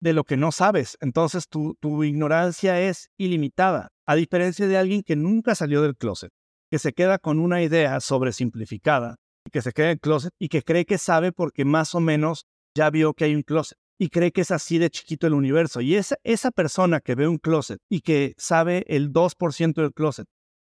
de 0.00 0.12
lo 0.12 0.24
que 0.24 0.36
no 0.36 0.52
sabes. 0.52 0.96
Entonces 1.00 1.48
tu, 1.48 1.76
tu 1.80 2.02
ignorancia 2.04 2.80
es 2.80 3.10
ilimitada, 3.16 3.88
a 4.06 4.14
diferencia 4.14 4.66
de 4.66 4.76
alguien 4.76 5.02
que 5.02 5.16
nunca 5.16 5.54
salió 5.54 5.82
del 5.82 5.96
closet, 5.96 6.30
que 6.70 6.78
se 6.78 6.92
queda 6.92 7.18
con 7.18 7.38
una 7.38 7.62
idea 7.62 8.00
sobresimplificada, 8.00 9.16
que 9.52 9.62
se 9.62 9.72
queda 9.72 9.86
en 9.86 9.92
el 9.92 10.00
closet 10.00 10.32
y 10.38 10.48
que 10.48 10.62
cree 10.62 10.84
que 10.84 10.98
sabe 10.98 11.32
porque 11.32 11.64
más 11.64 11.94
o 11.94 12.00
menos 12.00 12.44
ya 12.76 12.90
vio 12.90 13.14
que 13.14 13.24
hay 13.24 13.34
un 13.34 13.42
closet 13.42 13.78
y 13.98 14.10
cree 14.10 14.30
que 14.30 14.42
es 14.42 14.50
así 14.50 14.78
de 14.78 14.90
chiquito 14.90 15.26
el 15.26 15.34
universo. 15.34 15.80
Y 15.80 15.96
esa, 15.96 16.16
esa 16.22 16.50
persona 16.50 17.00
que 17.00 17.14
ve 17.14 17.26
un 17.26 17.38
closet 17.38 17.80
y 17.90 18.00
que 18.00 18.34
sabe 18.38 18.84
el 18.88 19.12
2% 19.12 19.74
del 19.74 19.92
closet 19.92 20.26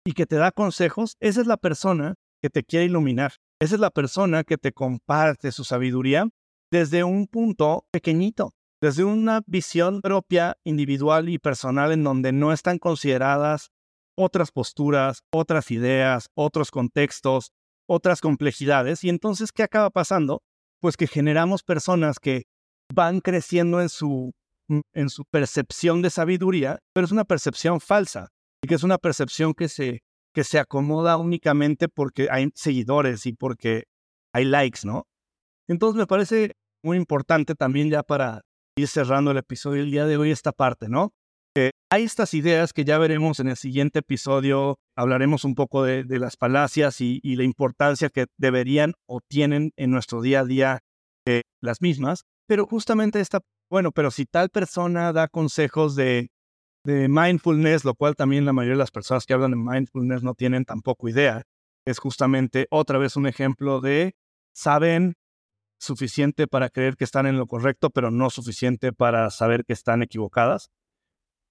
y 0.04 0.12
que 0.12 0.26
te 0.26 0.36
da 0.36 0.50
consejos, 0.50 1.16
esa 1.20 1.40
es 1.40 1.46
la 1.46 1.56
persona 1.56 2.14
que 2.42 2.50
te 2.50 2.64
quiere 2.64 2.86
iluminar. 2.86 3.34
Esa 3.62 3.76
es 3.76 3.80
la 3.80 3.90
persona 3.90 4.42
que 4.42 4.58
te 4.58 4.72
comparte 4.72 5.52
su 5.52 5.62
sabiduría 5.62 6.28
desde 6.72 7.04
un 7.04 7.28
punto 7.28 7.86
pequeñito, 7.92 8.54
desde 8.80 9.04
una 9.04 9.40
visión 9.46 10.00
propia, 10.00 10.56
individual 10.64 11.28
y 11.28 11.38
personal 11.38 11.92
en 11.92 12.02
donde 12.02 12.32
no 12.32 12.52
están 12.52 12.80
consideradas 12.80 13.70
otras 14.16 14.50
posturas, 14.50 15.20
otras 15.30 15.70
ideas, 15.70 16.26
otros 16.34 16.72
contextos, 16.72 17.52
otras 17.86 18.20
complejidades. 18.20 19.04
Y 19.04 19.10
entonces, 19.10 19.52
¿qué 19.52 19.62
acaba 19.62 19.90
pasando? 19.90 20.42
Pues 20.80 20.96
que 20.96 21.06
generamos 21.06 21.62
personas 21.62 22.18
que 22.18 22.46
van 22.92 23.20
creciendo 23.20 23.80
en 23.80 23.90
su, 23.90 24.32
mm, 24.66 24.80
en 24.92 25.08
su 25.08 25.24
percepción 25.24 26.02
de 26.02 26.10
sabiduría, 26.10 26.80
pero 26.92 27.04
es 27.04 27.12
una 27.12 27.24
percepción 27.24 27.80
falsa 27.80 28.26
y 28.60 28.66
que 28.66 28.74
es 28.74 28.82
una 28.82 28.98
percepción 28.98 29.54
que 29.54 29.68
se, 29.68 30.02
que 30.32 30.44
se 30.44 30.58
acomoda 30.58 31.16
únicamente 31.16 31.88
porque 31.88 32.28
hay 32.30 32.50
seguidores 32.54 33.26
y 33.26 33.32
porque 33.32 33.84
hay 34.32 34.44
likes, 34.44 34.80
¿no? 34.84 35.06
Entonces 35.68 35.98
me 35.98 36.06
parece 36.06 36.52
muy 36.82 36.96
importante 36.96 37.54
también 37.54 37.90
ya 37.90 38.02
para 38.02 38.42
ir 38.76 38.88
cerrando 38.88 39.30
el 39.30 39.38
episodio 39.38 39.82
del 39.82 39.90
día 39.90 40.06
de 40.06 40.16
hoy 40.16 40.30
esta 40.30 40.52
parte, 40.52 40.88
¿no? 40.88 41.12
hay 41.92 42.04
estas 42.04 42.32
ideas 42.32 42.72
que 42.72 42.86
ya 42.86 42.96
veremos 42.96 43.38
en 43.38 43.48
el 43.48 43.56
siguiente 43.58 43.98
episodio, 43.98 44.78
hablaremos 44.96 45.44
un 45.44 45.54
poco 45.54 45.84
de, 45.84 46.04
las 46.18 46.38
falacias 46.38 47.02
y, 47.02 47.20
la 47.22 47.44
importancia 47.44 48.08
que 48.08 48.24
deberían 48.38 48.94
o 49.06 49.20
tienen 49.20 49.72
en 49.76 49.90
nuestro 49.90 50.22
día 50.22 50.40
a 50.40 50.44
día 50.46 50.78
eh, 51.26 51.42
las 51.60 51.82
mismas, 51.82 52.24
pero 52.48 52.64
justamente 52.66 53.20
esta, 53.20 53.40
bueno, 53.70 53.92
pero 53.92 54.10
si 54.10 54.24
tal 54.24 54.48
persona 54.48 55.12
da 55.12 55.28
consejos 55.28 55.94
de, 55.94 56.30
de 56.84 57.08
mindfulness, 57.08 57.84
lo 57.84 57.94
cual 57.94 58.16
también 58.16 58.44
la 58.44 58.52
mayoría 58.52 58.74
de 58.74 58.78
las 58.78 58.90
personas 58.90 59.26
que 59.26 59.34
hablan 59.34 59.52
de 59.52 59.56
mindfulness 59.56 60.22
no 60.22 60.34
tienen 60.34 60.64
tampoco 60.64 61.08
idea, 61.08 61.44
es 61.84 61.98
justamente 61.98 62.66
otra 62.70 62.98
vez 62.98 63.16
un 63.16 63.26
ejemplo 63.26 63.80
de 63.80 64.14
saben 64.54 65.14
suficiente 65.78 66.46
para 66.46 66.70
creer 66.70 66.96
que 66.96 67.04
están 67.04 67.26
en 67.26 67.38
lo 67.38 67.46
correcto, 67.46 67.90
pero 67.90 68.10
no 68.10 68.30
suficiente 68.30 68.92
para 68.92 69.30
saber 69.30 69.64
que 69.64 69.72
están 69.72 70.02
equivocadas. 70.02 70.70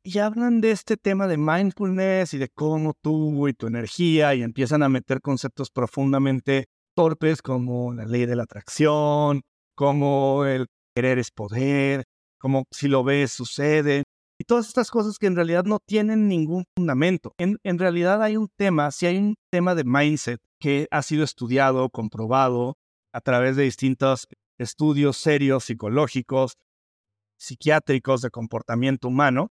Y 0.03 0.17
hablan 0.17 0.61
de 0.61 0.71
este 0.71 0.97
tema 0.97 1.27
de 1.27 1.37
mindfulness 1.37 2.33
y 2.33 2.37
de 2.37 2.49
cómo 2.49 2.93
tú 2.99 3.47
y 3.47 3.53
tu 3.53 3.67
energía 3.67 4.33
y 4.33 4.41
empiezan 4.41 4.83
a 4.83 4.89
meter 4.89 5.21
conceptos 5.21 5.69
profundamente 5.69 6.65
torpes 6.95 7.41
como 7.41 7.93
la 7.93 8.05
ley 8.05 8.25
de 8.25 8.35
la 8.35 8.43
atracción, 8.43 9.41
como 9.75 10.45
el 10.45 10.67
querer 10.95 11.19
es 11.19 11.29
poder, 11.29 12.05
como 12.39 12.65
si 12.71 12.87
lo 12.87 13.03
ves 13.03 13.31
sucede, 13.31 14.03
y 14.41 14.43
todas 14.43 14.67
estas 14.67 14.89
cosas 14.89 15.19
que 15.19 15.27
en 15.27 15.35
realidad 15.35 15.65
no 15.65 15.77
tienen 15.77 16.27
ningún 16.27 16.65
fundamento. 16.75 17.35
En, 17.37 17.59
en 17.61 17.77
realidad 17.77 18.23
hay 18.23 18.37
un 18.37 18.47
tema, 18.57 18.89
si 18.89 19.05
hay 19.05 19.17
un 19.17 19.35
tema 19.51 19.75
de 19.75 19.83
mindset 19.83 20.39
que 20.59 20.87
ha 20.89 21.03
sido 21.03 21.23
estudiado, 21.23 21.87
comprobado 21.91 22.75
a 23.13 23.21
través 23.21 23.55
de 23.55 23.65
distintos 23.65 24.27
estudios 24.57 25.17
serios, 25.17 25.65
psicológicos, 25.65 26.53
psiquiátricos 27.37 28.23
de 28.23 28.31
comportamiento 28.31 29.09
humano, 29.09 29.49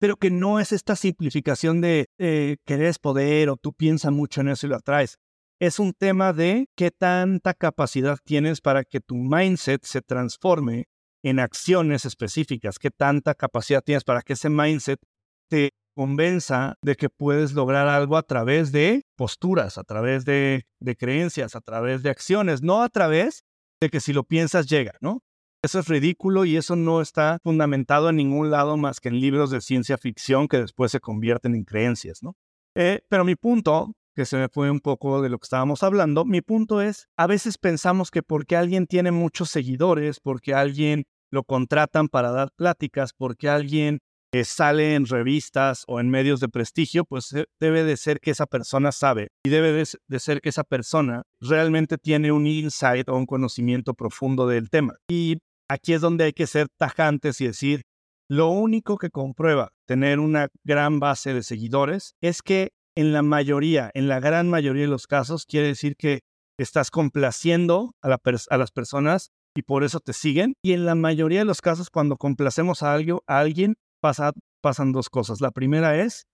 pero 0.00 0.16
que 0.16 0.32
no 0.32 0.58
es 0.58 0.72
esta 0.72 0.96
simplificación 0.96 1.80
de 1.80 2.06
eh, 2.18 2.56
querer 2.66 2.96
poder 3.00 3.50
o 3.50 3.56
tú 3.56 3.72
piensas 3.72 4.10
mucho 4.10 4.40
en 4.40 4.48
eso 4.48 4.66
y 4.66 4.70
lo 4.70 4.76
atraes. 4.76 5.14
Es 5.60 5.78
un 5.78 5.92
tema 5.92 6.32
de 6.32 6.66
qué 6.74 6.90
tanta 6.90 7.54
capacidad 7.54 8.18
tienes 8.24 8.60
para 8.60 8.82
que 8.82 8.98
tu 8.98 9.14
mindset 9.14 9.84
se 9.84 10.02
transforme 10.02 10.86
en 11.24 11.40
acciones 11.40 12.04
específicas, 12.04 12.78
qué 12.78 12.90
tanta 12.90 13.34
capacidad 13.34 13.82
tienes 13.82 14.04
para 14.04 14.20
que 14.20 14.34
ese 14.34 14.50
mindset 14.50 15.00
te 15.48 15.72
convenza 15.94 16.76
de 16.82 16.96
que 16.96 17.08
puedes 17.08 17.54
lograr 17.54 17.88
algo 17.88 18.18
a 18.18 18.22
través 18.22 18.72
de 18.72 19.06
posturas, 19.16 19.78
a 19.78 19.84
través 19.84 20.26
de, 20.26 20.66
creencias, 20.98 21.56
a 21.56 21.62
través 21.62 22.02
de 22.02 22.10
acciones, 22.10 22.62
no 22.62 22.82
a 22.82 22.90
través 22.90 23.44
de 23.80 23.88
que 23.88 24.00
si 24.00 24.12
lo 24.12 24.24
piensas 24.24 24.66
llega, 24.66 24.92
¿no? 25.00 25.22
Eso 25.62 25.78
es 25.78 25.88
ridículo 25.88 26.44
y 26.44 26.58
eso 26.58 26.76
no 26.76 27.00
está 27.00 27.38
fundamentado 27.42 28.10
en 28.10 28.16
ningún 28.16 28.50
lado 28.50 28.76
más 28.76 29.00
que 29.00 29.08
en 29.08 29.18
libros 29.18 29.50
de 29.50 29.62
ciencia 29.62 29.96
ficción 29.96 30.46
que 30.46 30.58
después 30.58 30.92
se 30.92 31.00
convierten 31.00 31.54
en 31.54 31.64
creencias, 31.64 32.22
¿no? 32.22 32.36
Eh, 32.74 33.00
pero 33.08 33.24
mi 33.24 33.34
punto, 33.34 33.94
que 34.14 34.26
se 34.26 34.36
me 34.36 34.48
fue 34.50 34.70
un 34.70 34.80
poco 34.80 35.22
de 35.22 35.30
lo 35.30 35.38
que 35.38 35.46
estábamos 35.46 35.82
hablando, 35.82 36.26
mi 36.26 36.42
punto 36.42 36.82
es, 36.82 37.08
a 37.16 37.26
veces 37.26 37.56
pensamos 37.56 38.10
que 38.10 38.22
porque 38.22 38.56
alguien 38.56 38.86
tiene 38.86 39.10
muchos 39.10 39.48
seguidores, 39.48 40.20
porque 40.20 40.52
alguien 40.52 41.06
lo 41.34 41.44
contratan 41.44 42.08
para 42.08 42.30
dar 42.30 42.50
pláticas, 42.56 43.12
porque 43.12 43.48
alguien 43.48 43.98
eh, 44.32 44.44
sale 44.44 44.94
en 44.94 45.06
revistas 45.06 45.84
o 45.86 46.00
en 46.00 46.08
medios 46.08 46.40
de 46.40 46.48
prestigio, 46.48 47.04
pues 47.04 47.32
eh, 47.34 47.44
debe 47.60 47.84
de 47.84 47.96
ser 47.96 48.20
que 48.20 48.30
esa 48.30 48.46
persona 48.46 48.90
sabe 48.92 49.28
y 49.44 49.50
debe 49.50 49.72
de, 49.72 50.18
ser 50.18 50.40
que 50.40 50.48
esa 50.48 50.64
persona 50.64 51.22
realmente 51.40 51.98
tiene 51.98 52.32
un 52.32 52.46
insight 52.46 53.08
o 53.08 53.16
un 53.16 53.26
conocimiento 53.26 53.94
profundo 53.94 54.46
del 54.46 54.70
tema. 54.70 54.94
Y 55.08 55.38
Aquí 55.68 55.94
es 55.94 56.02
donde 56.02 56.24
hay 56.24 56.32
que 56.32 56.46
ser 56.46 56.68
tajantes 56.76 57.40
y 57.40 57.46
decir, 57.46 57.82
Lo 58.28 58.48
único 58.48 58.96
que 58.96 59.10
comprueba 59.10 59.72
tener 59.86 60.18
una 60.18 60.48
gran 60.62 61.00
base 61.00 61.34
de 61.34 61.42
seguidores 61.42 62.14
es 62.20 62.42
que 62.42 62.72
en 62.94 63.12
la 63.12 63.22
mayoría, 63.22 63.90
en 63.94 64.08
la 64.08 64.20
gran 64.20 64.48
mayoría 64.48 64.82
de 64.82 64.88
los 64.88 65.06
casos, 65.06 65.46
quiere 65.46 65.68
decir 65.68 65.96
que 65.96 66.20
estás 66.58 66.90
complaciendo 66.90 67.94
a, 68.00 68.08
las 68.08 68.70
personas 68.70 69.30
y 69.54 69.62
por 69.62 69.84
eso 69.84 70.00
te 70.00 70.12
siguen. 70.12 70.54
Y 70.62 70.72
en 70.72 70.84
la 70.84 70.94
mayoría 70.94 71.40
de 71.40 71.44
los 71.44 71.60
casos, 71.60 71.90
cuando 71.90 72.16
complacemos 72.16 72.82
a, 72.82 72.94
a 72.94 73.38
alguien, 73.38 73.76
pasan 74.00 74.92
dos 74.92 75.08
cosas. 75.08 75.40
La 75.40 75.50
primera 75.50 75.96
es, 76.00 76.26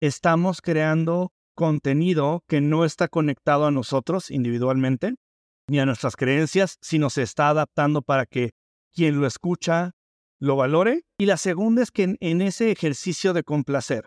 estamos 0.00 0.60
creando 0.60 1.32
contenido 1.54 2.44
que 2.48 2.60
no 2.60 2.84
está 2.84 3.08
conectado 3.08 3.66
a 3.66 3.70
nosotros 3.70 4.30
individualmente 4.30 5.14
ni 5.68 5.78
a 5.78 5.86
nuestras 5.86 6.16
creencias, 6.16 6.78
sino 6.80 7.08
se 7.10 7.22
está 7.22 7.48
adaptando 7.48 8.02
para 8.02 8.26
que 8.26 8.50
quien 8.92 9.20
lo 9.20 9.26
escucha 9.26 9.92
lo 10.40 10.56
valore. 10.56 11.04
Y 11.18 11.26
la 11.26 11.36
segunda 11.36 11.82
es 11.82 11.90
que 11.90 12.16
en 12.18 12.42
ese 12.42 12.70
ejercicio 12.70 13.32
de 13.32 13.44
complacer 13.44 14.06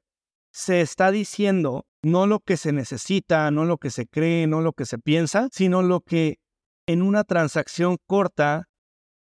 se 0.51 0.81
está 0.81 1.11
diciendo 1.11 1.85
no 2.03 2.27
lo 2.27 2.39
que 2.39 2.57
se 2.57 2.71
necesita, 2.71 3.49
no 3.51 3.65
lo 3.65 3.77
que 3.77 3.89
se 3.89 4.05
cree, 4.05 4.47
no 4.47 4.61
lo 4.61 4.73
que 4.73 4.85
se 4.85 4.97
piensa, 4.99 5.49
sino 5.51 5.81
lo 5.81 6.01
que 6.01 6.37
en 6.87 7.01
una 7.01 7.23
transacción 7.23 7.97
corta 8.05 8.69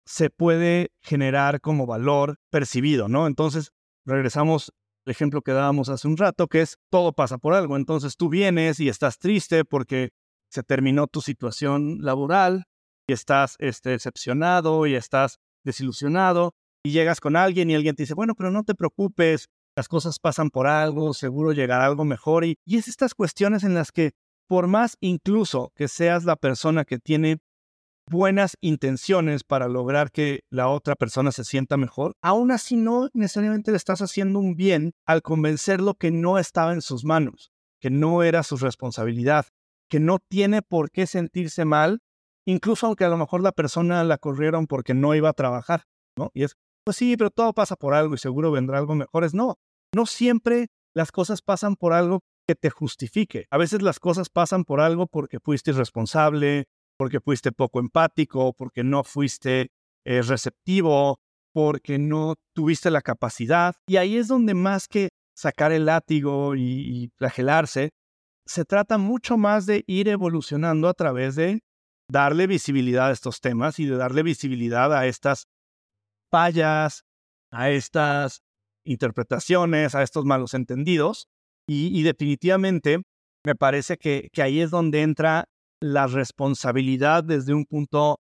se 0.06 0.30
puede 0.30 0.92
generar 1.00 1.60
como 1.60 1.86
valor 1.86 2.36
percibido, 2.50 3.08
¿no? 3.08 3.26
Entonces, 3.26 3.72
regresamos 4.04 4.72
al 5.06 5.10
ejemplo 5.10 5.42
que 5.42 5.52
dábamos 5.52 5.88
hace 5.88 6.08
un 6.08 6.16
rato, 6.16 6.46
que 6.46 6.60
es 6.60 6.76
todo 6.90 7.12
pasa 7.12 7.38
por 7.38 7.54
algo. 7.54 7.76
Entonces 7.76 8.16
tú 8.16 8.28
vienes 8.28 8.80
y 8.80 8.88
estás 8.88 9.18
triste 9.18 9.64
porque 9.64 10.10
se 10.50 10.62
terminó 10.62 11.06
tu 11.06 11.20
situación 11.20 11.98
laboral 12.00 12.64
y 13.06 13.12
estás 13.12 13.56
este, 13.58 13.90
decepcionado 13.90 14.86
y 14.86 14.94
estás 14.94 15.38
desilusionado 15.64 16.54
y 16.82 16.92
llegas 16.92 17.20
con 17.20 17.36
alguien 17.36 17.70
y 17.70 17.74
alguien 17.74 17.96
te 17.96 18.02
dice, 18.02 18.14
bueno, 18.14 18.34
pero 18.34 18.50
no 18.50 18.62
te 18.62 18.74
preocupes, 18.74 19.48
las 19.76 19.88
cosas 19.88 20.18
pasan 20.18 20.50
por 20.50 20.66
algo, 20.66 21.14
seguro 21.14 21.52
llegará 21.52 21.86
algo 21.86 22.04
mejor. 22.04 22.44
Y, 22.44 22.56
y 22.64 22.76
es 22.76 22.88
estas 22.88 23.14
cuestiones 23.14 23.64
en 23.64 23.74
las 23.74 23.90
que 23.90 24.12
por 24.46 24.66
más 24.66 24.96
incluso 25.00 25.72
que 25.74 25.88
seas 25.88 26.24
la 26.24 26.36
persona 26.36 26.84
que 26.84 26.98
tiene 26.98 27.38
buenas 28.10 28.56
intenciones 28.60 29.44
para 29.44 29.68
lograr 29.68 30.10
que 30.10 30.40
la 30.50 30.68
otra 30.68 30.94
persona 30.94 31.32
se 31.32 31.44
sienta 31.44 31.76
mejor, 31.76 32.14
aún 32.22 32.50
así 32.50 32.76
no 32.76 33.08
necesariamente 33.12 33.70
le 33.70 33.76
estás 33.76 34.02
haciendo 34.02 34.38
un 34.38 34.56
bien 34.56 34.92
al 35.06 35.22
convencerlo 35.22 35.94
que 35.94 36.10
no 36.10 36.38
estaba 36.38 36.72
en 36.72 36.82
sus 36.82 37.04
manos, 37.04 37.50
que 37.80 37.90
no 37.90 38.22
era 38.22 38.42
su 38.42 38.56
responsabilidad, 38.56 39.46
que 39.88 40.00
no 40.00 40.18
tiene 40.18 40.62
por 40.62 40.90
qué 40.90 41.06
sentirse 41.06 41.64
mal, 41.64 42.00
incluso 42.46 42.86
aunque 42.86 43.04
a 43.04 43.08
lo 43.08 43.16
mejor 43.16 43.42
la 43.42 43.52
persona 43.52 44.04
la 44.04 44.18
corrieron 44.18 44.66
porque 44.66 44.94
no 44.94 45.14
iba 45.14 45.28
a 45.28 45.34
trabajar, 45.34 45.84
¿no? 46.18 46.30
Y 46.34 46.44
es, 46.44 46.56
pues 46.84 46.96
sí, 46.96 47.16
pero 47.16 47.30
todo 47.30 47.52
pasa 47.52 47.76
por 47.76 47.94
algo 47.94 48.14
y 48.14 48.18
seguro 48.18 48.50
vendrá 48.50 48.78
algo 48.78 48.94
mejor. 48.94 49.24
Es 49.24 49.34
no, 49.34 49.56
no 49.94 50.06
siempre 50.06 50.68
las 50.94 51.10
cosas 51.10 51.42
pasan 51.42 51.76
por 51.76 51.92
algo 51.92 52.20
que 52.46 52.54
te 52.54 52.70
justifique. 52.70 53.46
A 53.50 53.58
veces 53.58 53.82
las 53.82 53.98
cosas 53.98 54.28
pasan 54.28 54.64
por 54.64 54.80
algo 54.80 55.06
porque 55.06 55.40
fuiste 55.40 55.70
irresponsable, 55.70 56.66
porque 56.96 57.20
fuiste 57.20 57.52
poco 57.52 57.80
empático, 57.80 58.52
porque 58.52 58.84
no 58.84 59.04
fuiste 59.04 59.70
eh, 60.04 60.22
receptivo, 60.22 61.18
porque 61.52 61.98
no 61.98 62.34
tuviste 62.54 62.90
la 62.90 63.00
capacidad. 63.00 63.74
Y 63.86 63.96
ahí 63.96 64.16
es 64.16 64.28
donde 64.28 64.54
más 64.54 64.88
que 64.88 65.08
sacar 65.36 65.72
el 65.72 65.86
látigo 65.86 66.54
y, 66.54 66.62
y 66.62 67.10
flagelarse, 67.16 67.90
se 68.46 68.64
trata 68.64 68.98
mucho 68.98 69.36
más 69.36 69.66
de 69.66 69.84
ir 69.86 70.08
evolucionando 70.08 70.88
a 70.88 70.94
través 70.94 71.34
de 71.34 71.60
darle 72.10 72.46
visibilidad 72.46 73.08
a 73.08 73.12
estos 73.12 73.40
temas 73.40 73.78
y 73.78 73.86
de 73.86 73.96
darle 73.96 74.22
visibilidad 74.22 74.92
a 74.92 75.06
estas 75.06 75.46
fallas, 76.30 77.04
a 77.50 77.70
estas 77.70 78.42
interpretaciones, 78.84 79.94
a 79.94 80.02
estos 80.02 80.24
malos 80.24 80.54
entendidos. 80.54 81.28
Y, 81.66 82.02
definitivamente 82.02 83.00
me 83.42 83.54
parece 83.54 83.96
que, 83.96 84.28
que 84.32 84.42
ahí 84.42 84.60
es 84.60 84.70
donde 84.70 85.00
entra 85.00 85.46
la 85.84 86.06
responsabilidad 86.06 87.24
desde 87.24 87.52
un 87.52 87.66
punto 87.66 88.18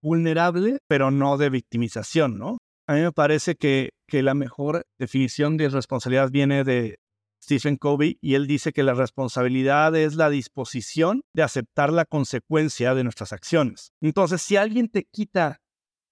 vulnerable, 0.00 0.78
pero 0.86 1.10
no 1.10 1.36
de 1.36 1.50
victimización, 1.50 2.38
¿no? 2.38 2.58
A 2.86 2.94
mí 2.94 3.00
me 3.00 3.10
parece 3.10 3.56
que, 3.56 3.90
que 4.06 4.22
la 4.22 4.34
mejor 4.34 4.84
definición 4.96 5.56
de 5.56 5.70
responsabilidad 5.70 6.30
viene 6.30 6.62
de 6.62 6.98
Stephen 7.42 7.78
Covey 7.78 8.18
y 8.20 8.34
él 8.34 8.46
dice 8.46 8.72
que 8.72 8.84
la 8.84 8.94
responsabilidad 8.94 9.96
es 9.96 10.14
la 10.14 10.30
disposición 10.30 11.22
de 11.34 11.42
aceptar 11.42 11.92
la 11.92 12.04
consecuencia 12.04 12.94
de 12.94 13.02
nuestras 13.02 13.32
acciones. 13.32 13.90
Entonces, 14.00 14.40
si 14.40 14.56
alguien 14.56 14.88
te 14.88 15.04
quita 15.10 15.58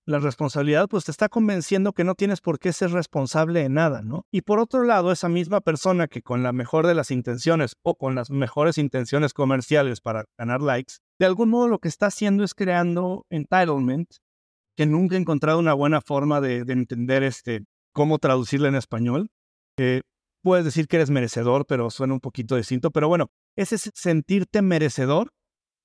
la 0.04 0.18
responsabilidad, 0.18 0.88
pues 0.88 1.04
te 1.04 1.10
está 1.10 1.28
convenciendo 1.28 1.92
que 1.92 2.04
no 2.04 2.14
tienes 2.14 2.40
por 2.40 2.58
qué 2.58 2.72
ser 2.72 2.90
responsable 2.90 3.62
de 3.62 3.68
nada, 3.68 4.02
¿no? 4.02 4.26
Y 4.32 4.42
por 4.42 4.58
otro 4.58 4.82
lado, 4.84 5.12
esa 5.12 5.28
misma 5.28 5.60
persona 5.60 6.08
que 6.08 6.22
con 6.22 6.42
la 6.42 6.52
mejor 6.52 6.86
de 6.86 6.94
las 6.94 7.10
intenciones 7.10 7.76
o 7.82 7.94
con 7.94 8.14
las 8.14 8.30
mejores 8.30 8.78
intenciones 8.78 9.32
comerciales 9.32 10.00
para 10.00 10.24
ganar 10.36 10.60
likes, 10.60 10.94
de 11.18 11.26
algún 11.26 11.50
modo 11.50 11.68
lo 11.68 11.78
que 11.78 11.88
está 11.88 12.06
haciendo 12.06 12.42
es 12.42 12.54
creando 12.54 13.26
entitlement, 13.30 14.08
que 14.76 14.86
nunca 14.86 15.16
he 15.16 15.18
encontrado 15.18 15.58
una 15.58 15.74
buena 15.74 16.00
forma 16.00 16.40
de, 16.40 16.64
entender 16.66 17.22
este, 17.22 17.64
cómo 17.92 18.18
traducirlo 18.18 18.68
en 18.68 18.74
español. 18.74 19.30
Eh, 19.78 20.02
puedes 20.42 20.64
decir 20.64 20.88
que 20.88 20.96
eres 20.96 21.10
merecedor, 21.10 21.66
pero 21.66 21.90
suena 21.90 22.14
un 22.14 22.20
poquito 22.20 22.56
distinto, 22.56 22.90
pero 22.90 23.08
bueno, 23.08 23.30
ese 23.56 23.76
es 23.76 23.90
sentirte 23.94 24.62
merecedor 24.62 25.32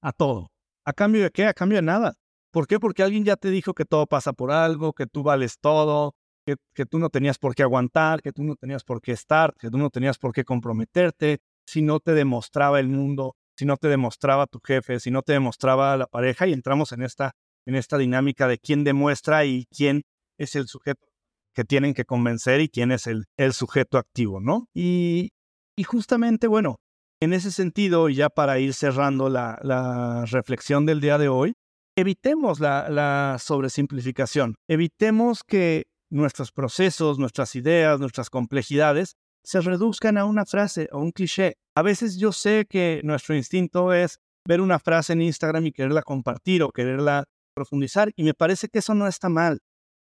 a 0.02 0.12
todo. 0.12 0.52
¿A 0.86 0.94
cambio 0.94 1.22
de 1.24 1.32
qué? 1.32 1.46
A 1.46 1.54
cambio 1.54 1.78
de 1.78 1.84
nada. 1.84 2.14
¿Por 2.58 2.66
qué? 2.66 2.80
Porque 2.80 3.04
alguien 3.04 3.24
ya 3.24 3.36
te 3.36 3.52
dijo 3.52 3.76
que 3.76 3.86
todo 3.86 4.08
pasa 4.08 4.34
por 4.34 4.50
algo, 4.50 4.94
que 4.94 5.06
tú 5.06 5.22
vales 5.22 5.60
todo, 5.60 6.16
que, 6.44 6.56
tú 6.88 6.98
no 6.98 7.12
tenías 7.12 7.38
por 7.38 7.54
qué 7.54 7.62
aguantar, 7.62 8.24
que 8.24 8.32
tú 8.32 8.44
no 8.44 8.56
tenías 8.56 8.84
por 8.84 9.00
qué 9.00 9.12
estar, 9.12 9.54
que 9.60 9.70
tú 9.70 9.78
no 9.78 9.92
tenías 9.92 10.18
por 10.18 10.34
qué 10.34 10.44
comprometerte, 10.44 11.38
si 11.68 11.84
no 11.84 12.00
te 12.00 12.14
demostraba 12.14 12.80
el 12.80 12.88
mundo, 12.88 13.36
si 13.56 13.66
no 13.66 13.78
te 13.78 13.90
demostraba 13.90 14.48
tu 14.48 14.60
jefe, 14.60 15.00
si 15.00 15.12
no 15.12 15.22
te 15.22 15.34
demostraba 15.34 15.96
la 15.98 16.08
pareja 16.08 16.48
y 16.48 16.54
entramos 16.54 16.94
en 16.94 17.04
esta, 17.04 17.34
en 17.68 17.76
esta 17.76 18.00
dinámica 18.00 18.48
de 18.48 18.58
quién 18.58 18.84
demuestra 18.84 19.46
y 19.46 19.68
quién 19.70 20.02
es 20.40 20.56
el 20.56 20.66
sujeto 20.66 21.06
que 21.54 21.64
tienen 21.64 21.94
que 21.94 22.06
convencer 22.06 22.60
y 22.60 22.70
quién 22.70 22.92
es 22.92 23.06
el, 23.06 23.26
el 23.38 23.54
sujeto 23.54 24.00
activo, 24.00 24.40
¿no? 24.40 24.68
Y, 24.74 25.30
y 25.76 25.84
justamente, 25.84 26.48
bueno, 26.48 26.78
en 27.22 27.34
ese 27.34 27.52
sentido, 27.52 28.10
y 28.10 28.16
ya 28.16 28.30
para 28.30 28.58
ir 28.58 28.74
cerrando 28.74 29.30
la, 29.30 29.60
la 29.62 30.26
reflexión 30.26 30.88
del 30.88 31.02
día 31.02 31.20
de 31.20 31.30
hoy, 31.30 31.54
evitemos 31.98 32.60
la, 32.60 33.38
sobresimplificación, 33.40 34.56
evitemos 34.70 35.44
que 35.44 35.88
nuestros 36.10 36.52
procesos, 36.52 37.18
nuestras 37.18 37.56
ideas, 37.56 38.00
nuestras 38.00 38.30
complejidades 38.30 39.16
se 39.44 39.60
reduzcan 39.62 40.18
a 40.18 40.26
una 40.26 40.46
frase 40.46 40.88
o 40.92 41.00
un 41.00 41.12
cliché. 41.12 41.58
A 41.76 41.82
veces 41.82 42.18
yo 42.18 42.32
sé 42.32 42.66
que 42.70 43.02
nuestro 43.04 43.36
instinto 43.36 43.94
es 43.94 44.20
ver 44.48 44.62
una 44.62 44.80
frase 44.80 45.14
en 45.14 45.24
Instagram 45.24 45.66
y 45.66 45.72
quererla 45.72 46.04
compartir 46.04 46.64
o 46.64 46.70
quererla 46.70 47.26
profundizar 47.56 48.12
y 48.16 48.24
me 48.24 48.34
parece 48.34 48.70
que 48.70 48.80
eso 48.80 48.94
no 48.94 49.08
está 49.08 49.28
mal. 49.28 49.60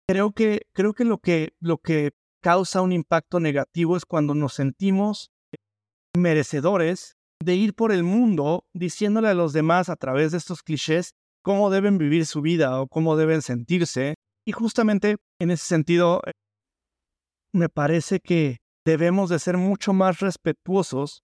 Creo 0.08 0.32
que, 0.32 0.62
creo 0.72 0.94
que, 0.94 1.04
lo, 1.04 1.18
que 1.18 1.54
lo 1.60 1.78
que 1.78 2.12
causa 2.40 2.82
un 2.82 2.92
impacto 2.92 3.40
negativo 3.40 3.96
es 3.96 4.04
cuando 4.04 4.34
nos 4.34 4.54
sentimos 4.54 5.30
merecedores 6.16 7.16
de 7.42 7.54
ir 7.56 7.74
por 7.74 7.92
el 7.92 8.04
mundo 8.04 8.64
diciéndole 8.74 9.28
a 9.28 9.34
los 9.34 9.52
demás 9.52 9.88
a 9.88 9.96
través 9.96 10.32
de 10.32 10.38
estos 10.38 10.62
clichés 10.62 11.14
cómo 11.42 11.70
deben 11.70 11.98
vivir 11.98 12.26
su 12.26 12.40
vida 12.40 12.80
o 12.80 12.86
cómo 12.86 13.16
deben 13.16 13.42
sentirse. 13.42 14.14
Y 14.46 14.52
justamente 14.52 15.16
en 15.38 15.50
ese 15.50 15.64
sentido, 15.64 16.22
eh, 16.26 16.32
me 17.52 17.68
parece 17.68 18.20
que 18.20 18.58
debemos 18.84 19.30
de 19.30 19.38
ser 19.38 19.56
mucho 19.56 19.92
más 19.92 20.20
respetuosos 20.20 21.22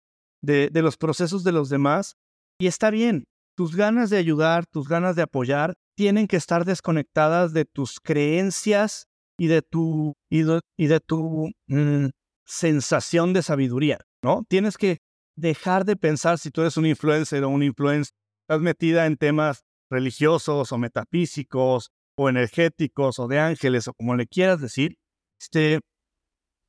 de, 0.43 0.71
los 0.75 0.97
procesos 0.97 1.45
de 1.45 1.53
los 1.53 1.69
demás. 1.69 2.15
Y 2.59 2.67
está 2.67 2.91
bien, 2.91 3.25
tus 3.57 3.77
ganas 3.77 4.11
de 4.11 4.19
ayudar, 4.19 4.67
tus 4.67 4.89
ganas 4.89 5.17
de 5.17 5.23
apoyar, 5.23 5.75
tienen 5.97 6.27
que 6.27 6.37
estar 6.37 6.65
desconectadas 6.65 7.53
de 7.53 7.65
tus 7.65 8.01
creencias 8.01 9.07
y 9.39 9.49
de 9.49 9.63
tu, 9.63 10.15
y 10.31 10.43
de, 10.43 11.01
tu 11.01 11.51
mm, 11.67 12.07
sensación 12.45 13.33
de 13.33 13.43
sabiduría, 13.43 14.01
¿no? 14.23 14.45
Tienes 14.49 14.77
que 14.77 14.99
dejar 15.37 15.85
de 15.85 15.97
pensar 15.97 16.39
si 16.39 16.51
tú 16.51 16.63
eres 16.63 16.77
un 16.77 16.87
influencer 16.87 17.45
o 17.45 17.49
un 17.49 17.63
influencer, 17.63 18.13
estás 18.43 18.61
metida 18.61 19.07
en 19.07 19.17
temas 19.17 19.63
religiosos 19.91 20.73
o 20.73 20.79
metafísicos 20.79 21.91
o 22.17 22.29
energéticos 22.29 23.19
o 23.19 23.29
de 23.29 23.39
ángeles 23.39 23.89
o 23.89 23.95
como 23.95 24.17
le 24.17 24.27
quieras 24.27 24.61
decir, 24.61 24.97
este, 25.41 25.81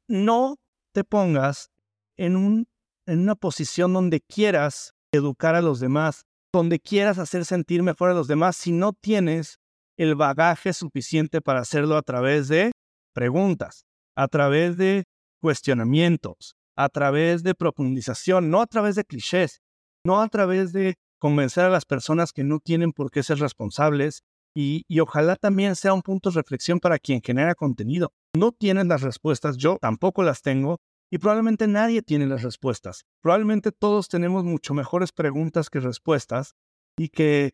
no 0.08 0.56
te 0.94 1.04
pongas 1.04 1.70
en, 2.18 2.36
un, 2.36 2.68
en 3.08 3.20
una 3.20 3.36
posición 3.36 3.94
donde 3.94 4.22
quieras 4.22 4.94
educar 5.12 5.56
a 5.56 5.62
los 5.62 5.80
demás, 5.80 6.24
donde 6.54 6.80
quieras 6.80 7.18
hacer 7.18 7.46
sentir 7.46 7.84
mejor 7.84 8.12
a 8.12 8.14
los 8.14 8.28
demás 8.28 8.56
si 8.56 8.72
no 8.72 8.94
tienes 8.94 9.60
el 9.98 10.16
bagaje 10.16 10.74
suficiente 10.74 11.42
para 11.42 11.60
hacerlo 11.60 11.98
a 11.98 12.02
través 12.02 12.48
de 12.48 12.72
preguntas, 13.14 13.86
a 14.16 14.28
través 14.28 14.78
de 14.78 15.04
cuestionamientos, 15.42 16.56
a 16.76 16.90
través 16.90 17.44
de 17.44 17.56
profundización, 17.56 18.50
no 18.50 18.62
a 18.62 18.68
través 18.68 18.96
de 18.96 19.04
clichés, 19.04 19.62
no 20.06 20.22
a 20.22 20.28
través 20.30 20.72
de 20.72 20.96
convencer 21.20 21.66
a 21.66 21.70
las 21.70 21.86
personas 21.86 22.34
que 22.34 22.44
no 22.44 22.60
tienen 22.60 22.92
por 22.92 23.12
qué 23.12 23.22
ser 23.22 23.40
responsables 23.40 24.24
y, 24.56 24.84
ojalá 25.00 25.36
también 25.36 25.76
sea 25.76 25.94
un 25.94 26.02
punto 26.02 26.30
de 26.30 26.36
reflexión 26.36 26.80
para 26.80 26.98
quien 26.98 27.22
genera 27.22 27.56
contenido. 27.56 28.12
no 28.36 28.52
tienes 28.52 28.88
las 28.88 29.02
respuestas, 29.02 29.58
yo 29.58 29.78
tampoco 29.80 30.24
las 30.24 30.42
tengo 30.42 30.80
y 31.12 31.18
probablemente 31.18 31.68
nadie 31.68 32.02
tiene 32.02 32.28
las 32.28 32.44
respuestas. 32.44 33.06
Probablemente 33.22 33.72
todos 33.72 34.08
tenemos 34.10 34.44
mucho 34.44 34.74
mejores 34.74 35.12
preguntas 35.12 35.70
que 35.70 35.80
respuestas 35.80 36.56
y 36.98 37.10
que 37.10 37.54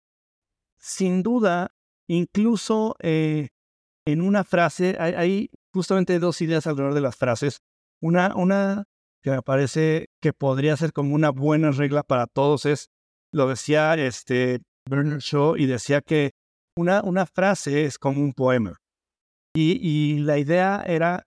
sin 0.78 1.24
duda, 1.24 1.72
incluso 2.08 2.96
eh, 3.00 3.50
en 4.06 4.22
una 4.22 4.44
frase, 4.44 4.98
hay, 5.00 5.50
justamente 5.74 6.20
dos 6.20 6.42
ideas 6.42 6.68
alrededor 6.68 6.94
de 6.94 7.02
las 7.02 7.16
frases. 7.16 7.62
Una, 8.02 8.36
una 8.36 8.86
que 9.22 9.32
me 9.32 9.42
parece 9.42 10.10
que 10.22 10.32
podría 10.32 10.78
ser 10.78 10.94
como 10.94 11.16
una 11.16 11.32
buena 11.32 11.72
regla 11.72 12.04
para 12.04 12.28
todos 12.28 12.66
es, 12.66 12.90
lo 13.36 13.50
decía 13.50 13.94
este 13.96 14.62
Bernard 14.90 15.20
Shaw 15.20 15.58
y 15.58 15.66
decía 15.66 16.02
que 16.02 16.32
una, 16.78 17.02
una 17.04 17.26
frase 17.26 17.84
es 17.84 17.98
como 17.98 18.22
un 18.22 18.34
poema. 18.34 18.78
Y, 19.54 19.78
y 19.82 20.20
la 20.20 20.38
idea 20.38 20.84
era, 20.88 21.24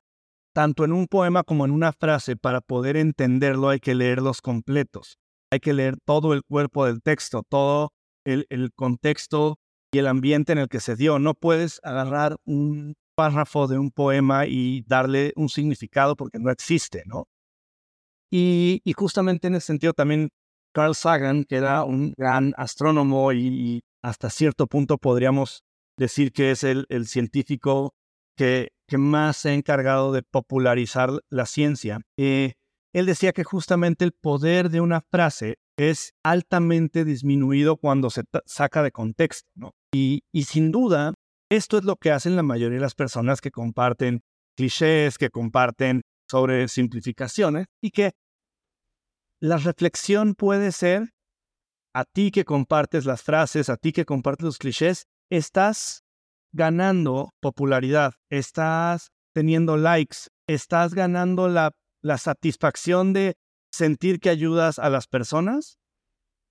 tanto 0.55 0.85
en 0.85 0.93
un 0.93 1.07
poema 1.07 1.43
como 1.43 1.67
en 1.67 1.71
una 1.71 1.93
frase, 1.93 2.37
para 2.37 2.61
poder 2.63 2.97
entenderlo 2.97 3.69
hay 3.69 3.79
que 3.79 3.95
leerlos 3.95 4.41
completos. 4.41 5.19
Hay 5.53 5.61
que 5.61 5.75
leer 5.75 5.97
todo 6.07 6.33
el 6.33 6.43
cuerpo 6.45 6.87
del 6.87 7.03
texto, 7.03 7.43
todo 7.47 7.91
el, 8.27 8.47
el 8.49 8.71
contexto 8.75 9.57
y 9.93 9.99
el 9.99 10.07
ambiente 10.07 10.53
en 10.53 10.59
el 10.59 10.69
que 10.69 10.81
se 10.81 10.97
dio. 10.97 11.19
No 11.19 11.35
puedes 11.35 11.79
agarrar 11.83 12.37
un 12.47 12.95
párrafo 13.15 13.67
de 13.67 13.79
un 13.79 13.91
poema 13.91 14.47
y 14.47 14.83
darle 14.87 15.33
un 15.37 15.49
significado 15.51 16.17
porque 16.17 16.39
no 16.39 16.51
existe, 16.51 17.03
¿no? 17.07 17.27
Y, 18.31 18.83
justamente 18.97 19.49
en 19.49 19.55
ese 19.55 19.67
sentido 19.67 19.93
también 19.95 20.29
Carl 20.79 20.95
Sagan, 20.95 21.43
que 21.43 21.57
era 21.57 21.83
un 21.83 22.15
gran 22.17 22.55
astrónomo 22.57 23.33
y, 23.33 23.81
hasta 24.01 24.31
cierto 24.31 24.69
punto 24.69 24.97
podríamos 24.97 25.65
decir 25.99 26.31
que 26.31 26.53
es 26.53 26.63
el, 26.63 26.87
científico 27.09 27.95
que, 28.37 28.69
más 28.97 29.39
se 29.39 29.49
ha 29.49 29.55
encargado 29.55 30.13
de 30.13 30.23
popularizar 30.23 31.11
la 31.31 31.47
ciencia, 31.47 32.01
eh, 32.17 32.53
él 32.95 33.07
decía 33.07 33.33
que 33.33 33.43
justamente 33.43 34.05
el 34.05 34.13
poder 34.13 34.71
de 34.71 34.81
una 34.81 35.01
frase 35.01 35.57
es 35.77 36.13
altamente 36.23 37.05
disminuido 37.05 37.77
cuando 37.77 38.09
se 38.09 38.23
saca 38.47 38.85
de 38.85 38.93
contexto, 38.93 39.49
¿no? 39.57 39.73
Y, 39.93 40.21
y 40.33 40.45
sin 40.45 40.71
duda, 40.71 41.13
esto 41.51 41.79
es 41.79 41.85
lo 41.85 41.97
que 41.97 42.13
hacen 42.13 42.37
la 42.37 42.45
mayoría 42.45 42.77
de 42.77 42.83
las 42.83 42.95
personas 42.95 43.41
que 43.41 43.51
comparten 43.51 44.21
clichés, 44.57 45.19
que 45.19 45.31
comparten 45.31 46.03
sobre 46.31 46.69
simplificaciones 46.69 47.67
y 47.83 47.91
que 47.91 48.13
la 49.41 49.57
reflexión 49.57 50.35
puede 50.35 50.73
ser 50.73 51.15
a 51.95 52.05
ti 52.05 52.31
que 52.31 52.45
compartes 52.45 53.07
las 53.07 53.23
frases, 53.23 53.69
a 53.69 53.77
ti 53.77 53.93
que 53.93 54.05
compartes 54.05 54.45
los 54.45 54.59
clichés, 54.59 55.07
estás 55.31 56.05
ganando 56.53 57.31
popularidad, 57.41 58.15
estás 58.31 59.11
teniendo 59.35 59.77
likes, 59.77 60.29
estás 60.47 60.95
ganando 60.95 61.49
la, 61.49 61.73
la 62.03 62.19
satisfacción 62.19 63.13
de 63.13 63.35
sentir 63.73 64.21
que 64.21 64.31
ayudas 64.31 64.79
a 64.79 64.91
las 64.91 65.07
personas 65.07 65.79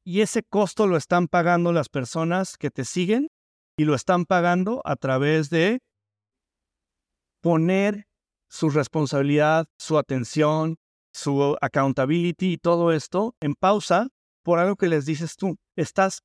y 0.06 0.22
ese 0.22 0.44
costo 0.44 0.88
lo 0.88 0.96
están 0.96 1.28
pagando 1.28 1.74
las 1.74 1.90
personas 1.90 2.58
que 2.58 2.70
te 2.70 2.86
siguen 2.86 3.28
y 3.78 3.86
lo 3.86 3.96
están 3.96 4.26
pagando 4.26 4.82
a 4.86 4.96
través 4.96 5.50
de 5.50 5.80
poner 7.42 8.08
su 8.50 8.70
responsabilidad, 8.70 9.68
su 9.78 9.98
atención, 9.98 10.78
su 11.18 11.58
accountability 11.62 12.54
y 12.54 12.58
todo 12.58 12.92
esto 12.92 13.36
en 13.42 13.56
pausa 13.56 14.08
por 14.44 14.60
algo 14.60 14.76
que 14.76 14.88
les 14.88 15.06
dices 15.06 15.36
tú. 15.36 15.58
Estás 15.76 16.22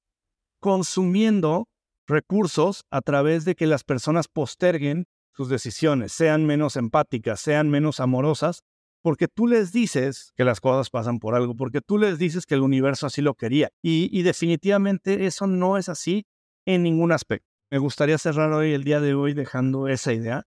consumiendo 0.61 1.66
recursos 2.07 2.85
a 2.90 3.00
través 3.00 3.44
de 3.44 3.55
que 3.55 3.66
las 3.66 3.85
personas 3.85 4.28
posterguen 4.28 5.07
sus 5.35 5.48
decisiones, 5.48 6.12
sean 6.12 6.46
menos 6.46 6.76
empáticas, 6.76 7.40
sean 7.40 7.70
menos 7.70 8.00
amorosas, 8.00 8.61
porque 9.02 9.28
tú 9.28 9.46
les 9.46 9.72
dices 9.72 10.33
que 10.37 10.44
las 10.44 10.61
cosas 10.61 10.90
pasan 10.90 11.18
por 11.18 11.35
algo, 11.35 11.57
porque 11.57 11.81
tú 11.81 11.98
les 11.98 12.18
dices 12.18 12.46
que 12.46 12.55
el 12.55 12.61
universo 12.61 13.07
así 13.07 13.22
lo 13.22 13.35
quería. 13.35 13.70
Y, 13.83 14.09
y 14.16 14.22
definitivamente 14.22 15.26
eso 15.26 15.46
no 15.46 15.78
es 15.78 15.88
así 15.88 16.26
en 16.66 16.83
ningún 16.83 17.12
aspecto. 17.12 17.48
Me 17.70 17.78
gustaría 17.78 18.18
cerrar 18.18 18.52
hoy, 18.52 18.72
el 18.74 18.85
día 18.85 19.00
de 19.00 19.14
hoy, 19.14 19.33
dejando 19.33 19.88
esa 19.88 20.12
idea. 20.12 20.44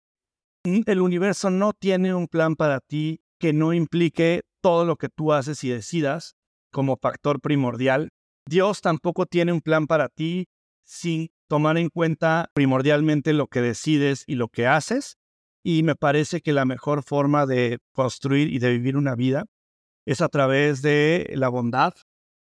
El 0.64 1.02
universo 1.02 1.50
no 1.50 1.74
tiene 1.74 2.14
un 2.14 2.28
plan 2.28 2.56
para 2.56 2.80
ti 2.80 3.22
que 3.40 3.54
no 3.54 3.74
implique 3.74 4.44
todo 4.62 4.86
lo 4.86 4.98
que 4.98 5.10
tú 5.10 5.34
haces 5.34 5.64
y 5.64 5.70
decidas 5.70 6.36
como 6.72 6.98
factor 6.98 7.40
primordial. 7.42 8.10
Dios 8.48 8.82
tampoco 8.82 9.26
tiene 9.26 9.54
un 9.54 9.62
plan 9.62 9.88
para 9.88 10.10
ti 10.10 10.48
sin 10.84 11.30
tomar 11.48 11.78
en 11.78 11.90
cuenta 11.90 12.50
primordialmente 12.54 13.34
lo 13.34 13.48
que 13.48 13.62
decides 13.62 14.24
y 14.28 14.36
lo 14.36 14.50
que 14.50 14.68
haces. 14.68 15.18
Y 15.64 15.84
me 15.84 15.96
parece 15.96 16.42
que 16.42 16.54
la 16.54 16.66
mejor 16.66 17.04
forma 17.04 17.46
de 17.46 17.80
construir 17.94 18.52
y 18.54 18.60
de 18.60 18.72
vivir 18.72 18.98
una 18.98 19.16
vida 19.16 19.46
es 20.06 20.22
a 20.22 20.30
través 20.30 20.82
de 20.82 21.32
la 21.36 21.50
bondad, 21.50 21.94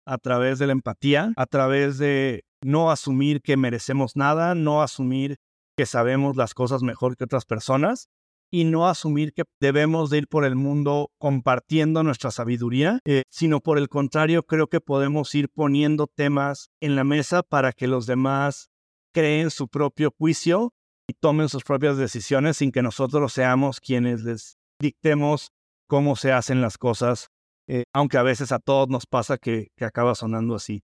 a 0.05 0.17
través 0.17 0.59
de 0.59 0.67
la 0.67 0.73
empatía, 0.73 1.33
a 1.35 1.45
través 1.45 1.97
de 1.97 2.45
no 2.63 2.91
asumir 2.91 3.41
que 3.41 3.57
merecemos 3.57 4.15
nada, 4.15 4.55
no 4.55 4.81
asumir 4.81 5.37
que 5.75 5.85
sabemos 5.85 6.37
las 6.37 6.53
cosas 6.53 6.81
mejor 6.83 7.17
que 7.17 7.25
otras 7.25 7.45
personas 7.45 8.09
y 8.51 8.63
no 8.63 8.87
asumir 8.87 9.33
que 9.33 9.43
debemos 9.59 10.09
de 10.09 10.19
ir 10.19 10.27
por 10.27 10.45
el 10.45 10.55
mundo 10.55 11.11
compartiendo 11.17 12.03
nuestra 12.03 12.31
sabiduría, 12.31 12.99
eh, 13.05 13.23
sino 13.29 13.59
por 13.59 13.77
el 13.77 13.89
contrario, 13.89 14.43
creo 14.43 14.67
que 14.67 14.81
podemos 14.81 15.33
ir 15.35 15.49
poniendo 15.49 16.07
temas 16.07 16.69
en 16.81 16.95
la 16.95 17.03
mesa 17.03 17.43
para 17.43 17.73
que 17.73 17.87
los 17.87 18.05
demás 18.05 18.69
creen 19.13 19.51
su 19.51 19.67
propio 19.67 20.13
juicio 20.17 20.73
y 21.07 21.13
tomen 21.13 21.49
sus 21.49 21.63
propias 21.63 21.97
decisiones 21.97 22.57
sin 22.57 22.71
que 22.71 22.81
nosotros 22.81 23.33
seamos 23.33 23.79
quienes 23.79 24.23
les 24.23 24.57
dictemos 24.79 25.51
cómo 25.87 26.15
se 26.15 26.31
hacen 26.31 26.61
las 26.61 26.77
cosas, 26.77 27.29
eh, 27.67 27.83
aunque 27.93 28.17
a 28.17 28.23
veces 28.23 28.51
a 28.51 28.59
todos 28.59 28.89
nos 28.89 29.05
pasa 29.05 29.37
que, 29.37 29.69
que 29.75 29.85
acaba 29.85 30.15
sonando 30.15 30.55
así. 30.55 30.83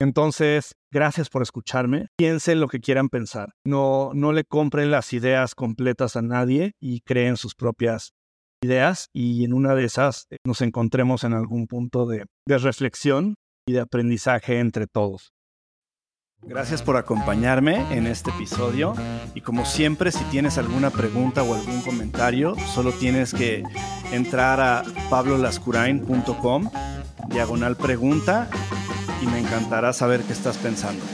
Entonces, 0.00 0.74
gracias 0.94 1.28
por 1.28 1.42
escucharme. 1.42 2.06
Piensen 2.16 2.60
lo 2.60 2.68
que 2.68 2.80
quieran 2.80 3.08
pensar. 3.08 3.52
No, 3.66 4.12
no 4.14 4.32
le 4.32 4.44
compren 4.44 4.90
las 4.90 5.12
ideas 5.12 5.54
completas 5.54 6.16
a 6.16 6.22
nadie 6.22 6.72
y 6.80 7.00
creen 7.00 7.36
sus 7.36 7.54
propias 7.54 8.12
ideas 8.62 9.08
y 9.12 9.44
en 9.44 9.52
una 9.52 9.74
de 9.74 9.84
esas 9.84 10.26
eh, 10.30 10.36
nos 10.46 10.62
encontremos 10.62 11.24
en 11.24 11.34
algún 11.34 11.66
punto 11.66 12.06
de, 12.06 12.24
de 12.46 12.58
reflexión 12.58 13.34
y 13.68 13.72
de 13.72 13.80
aprendizaje 13.80 14.60
entre 14.60 14.86
todos. 14.86 15.32
Gracias 16.42 16.82
por 16.82 16.96
acompañarme 16.96 17.96
en 17.96 18.06
este 18.06 18.30
episodio 18.30 18.94
y 19.34 19.40
como 19.40 19.64
siempre 19.64 20.12
si 20.12 20.22
tienes 20.24 20.58
alguna 20.58 20.90
pregunta 20.90 21.42
o 21.42 21.54
algún 21.54 21.80
comentario 21.80 22.54
solo 22.74 22.92
tienes 22.92 23.32
que 23.32 23.62
entrar 24.12 24.60
a 24.60 24.82
pablolascurain.com 25.08 26.70
diagonal 27.28 27.76
pregunta 27.76 28.48
y 29.22 29.26
me 29.26 29.38
encantará 29.38 29.92
saber 29.92 30.22
qué 30.22 30.32
estás 30.32 30.56
pensando. 30.56 31.04